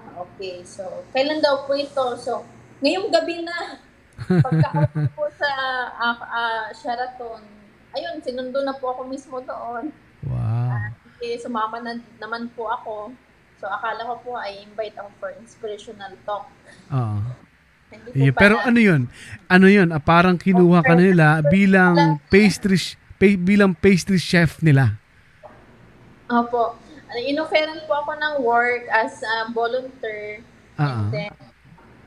[0.00, 2.16] Ah, okay, so, kailan daw po ito?
[2.16, 2.48] So,
[2.80, 3.76] ngayong gabi na,
[4.44, 5.50] pagka po sa
[6.00, 7.44] ah, ah, Sheraton,
[7.92, 9.92] ayun, sinundo na po ako mismo doon.
[10.24, 10.96] Wow.
[11.20, 13.12] Eh, sumama na, naman po ako.
[13.60, 16.48] So, akala ko po ay invite ako for inspirational talk.
[16.88, 17.20] Oo.
[17.20, 17.47] Po
[18.12, 19.08] Yeah, pero ano yun?
[19.48, 19.88] Ano yun?
[19.92, 22.76] Ah, parang kinuha ka nila bilang pastry
[23.16, 25.00] pa- bilang pastry chef nila.
[26.28, 26.76] Opo.
[27.08, 30.44] Inofferan po ako ng work as a volunteer.
[30.76, 31.32] Ah, And then,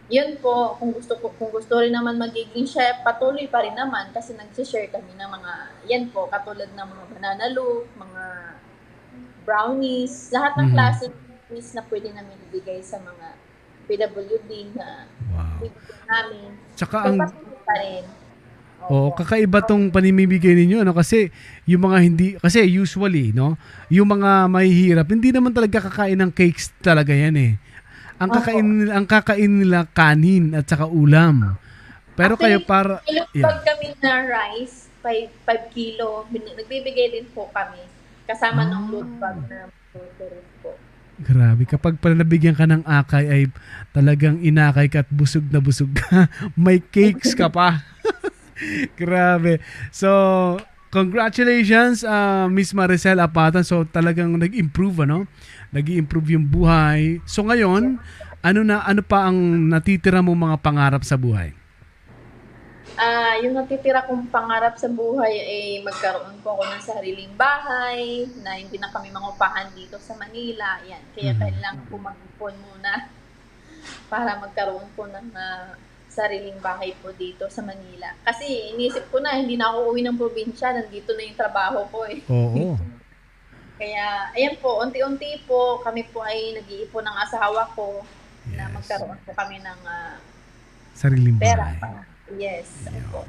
[0.08, 4.14] yun po, kung gusto ko, kung gusto rin naman magiging chef, patuloy pa rin naman
[4.14, 5.52] kasi nag-share kami ng mga,
[5.90, 8.24] yan po, katulad ng mga banana loaf, mga
[9.42, 10.76] brownies, lahat ng Mhm.
[10.78, 11.04] klase
[11.74, 13.36] na pwede namin ibigay sa mga
[13.86, 15.64] PWD na Wow.
[16.06, 16.50] namin.
[16.76, 17.18] Tsaka So, ang
[17.62, 18.04] pa rin.
[18.82, 21.30] Oh, kakaiba tong panimibigay ninyo no kasi
[21.64, 23.54] yung mga hindi kasi usually no,
[23.88, 27.52] yung mga mahihirap hindi naman talaga kakain ng cakes talaga yan eh.
[28.18, 31.58] Ang kakain nila, ang kakain nila kanin at saka ulam.
[32.14, 32.94] Pero Actually, kayo para...
[33.34, 33.62] Yeah.
[33.64, 36.30] kami na rice, 5, 5 kilo.
[36.30, 37.82] Nagbibigay din po kami.
[38.28, 38.78] Kasama Ah.
[38.78, 39.66] ng load bag na
[40.62, 40.78] po.
[41.22, 43.42] Grabe, kapag pala nabigyan ka ng akay ay
[43.94, 46.26] talagang inakay ka at busog na busog ka.
[46.58, 47.86] May cakes ka pa.
[49.00, 49.62] Grabe.
[49.94, 50.10] So,
[50.90, 53.62] congratulations uh, Miss Maricel Apatan.
[53.62, 55.30] So, talagang nag-improve ano?
[55.70, 57.22] Nag-improve yung buhay.
[57.30, 58.02] So, ngayon,
[58.42, 61.61] ano na ano pa ang natitira mo mga pangarap sa buhay?
[63.02, 68.02] Ah, yung natitira kong pangarap sa buhay ay magkaroon po ako ng sariling bahay
[68.38, 70.78] na hindi na kami mangupahan dito sa Manila.
[70.86, 71.02] Yan.
[71.12, 71.40] Kaya Mhm.
[71.42, 73.10] kailangan po mag-ipon muna
[74.12, 75.74] para magkaroon po ng ah,
[76.08, 78.14] sariling bahay po dito sa Manila.
[78.22, 80.70] Kasi inisip ko na, hindi na ako uwi ng probinsya.
[80.72, 82.22] Nandito na yung trabaho ko eh.
[82.30, 82.78] Oo.
[83.82, 84.06] Kaya,
[84.38, 88.06] ayan po, unti-unti po, kami po ay nag-iipon ng asawa ko
[88.54, 88.74] na Yes.
[88.78, 90.22] magkaroon po kami ng ah,
[90.94, 91.66] Sariling pera.
[91.74, 92.11] bahay.
[92.40, 92.68] Yes.
[93.12, 93.28] po.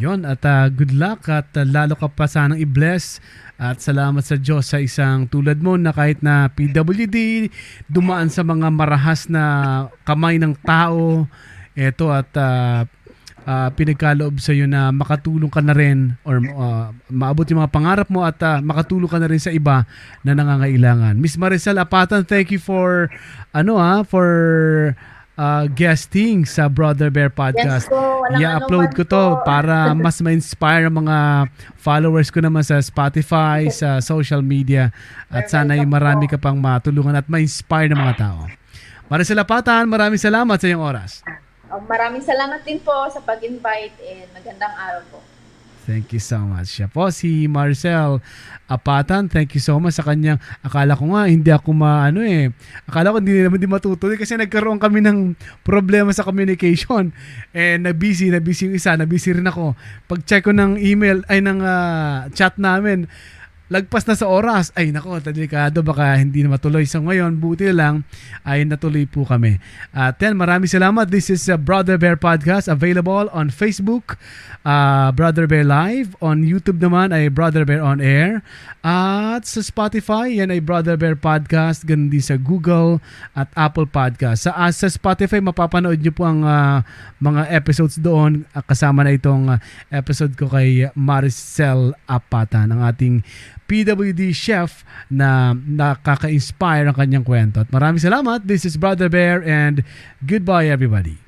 [0.00, 3.20] Yon at ah, good luck at ah, lalo ka pa sanang i-bless
[3.56, 7.48] at salamat sa Diyos sa isang tulad mo na kahit na PWD
[7.88, 9.44] dumaan sa mga marahas na
[10.04, 11.28] kamay ng tao
[11.76, 12.88] eto at ah,
[13.46, 18.08] ah, pinagkaloob sa iyo na makatulong ka na rin or ah, maabot yung mga pangarap
[18.10, 19.86] mo at ah, makatulong ka na rin sa iba
[20.26, 21.14] na nangangailangan.
[21.16, 23.06] Miss Maricel Apatan, thank you for
[23.54, 24.26] ano ah for
[25.36, 27.86] ah, guesting sa Brother Bear Podcast.
[27.86, 29.44] Yes po, I-upload ko to po.
[29.44, 31.46] para mas ma-inspire ang mga
[31.78, 34.90] followers ko naman sa Spotify, sa social media
[35.30, 38.48] at sana ay marami ka pang matulungan at ma-inspire ng mga tao.
[39.06, 41.22] Maricel Apatan, maraming salamat sa iyong oras.
[41.70, 45.18] Oh, maraming salamat din po sa pag-invite and magandang araw po.
[45.86, 46.82] Thank you so much.
[46.82, 48.18] Siya po si Marcel
[48.66, 49.30] Apatan.
[49.30, 50.42] Thank you so much sa kanyang.
[50.58, 52.50] Akala ko nga hindi ako maano eh.
[52.90, 57.14] Akala ko hindi naman di matutuloy kasi nagkaroon kami ng problema sa communication.
[57.54, 59.78] Eh na-busy, na-busy yung isa, na-busy rin ako.
[60.10, 63.06] Pag-check ko ng email ay ng ah, chat namin,
[63.66, 64.70] lagpas na sa oras.
[64.78, 66.86] Ay nako, delikado baka hindi na matuloy.
[66.86, 68.06] So ngayon, buti lang
[68.46, 69.58] ay natuloy po kami.
[69.90, 71.10] At yan, maraming salamat.
[71.10, 74.14] This is uh, Brother Bear Podcast available on Facebook,
[74.62, 76.14] uh, Brother Bear Live.
[76.22, 78.42] On YouTube naman ay Brother Bear On Air.
[78.86, 81.82] At sa Spotify, yan ay Brother Bear Podcast.
[81.82, 83.02] Ganun din sa Google
[83.34, 84.46] at Apple Podcast.
[84.46, 86.86] Sa, ah, sa Spotify, mapapanood nyo po ang ah,
[87.18, 88.46] mga episodes doon.
[88.70, 89.58] Kasama na itong ah,
[89.90, 93.26] episode ko kay Maricel Apatan, ang ating
[93.66, 97.62] PWD chef na nakaka-inspire ang kanyang kwento.
[97.62, 98.46] At maraming salamat.
[98.46, 99.82] This is Brother Bear and
[100.22, 101.18] goodbye everybody.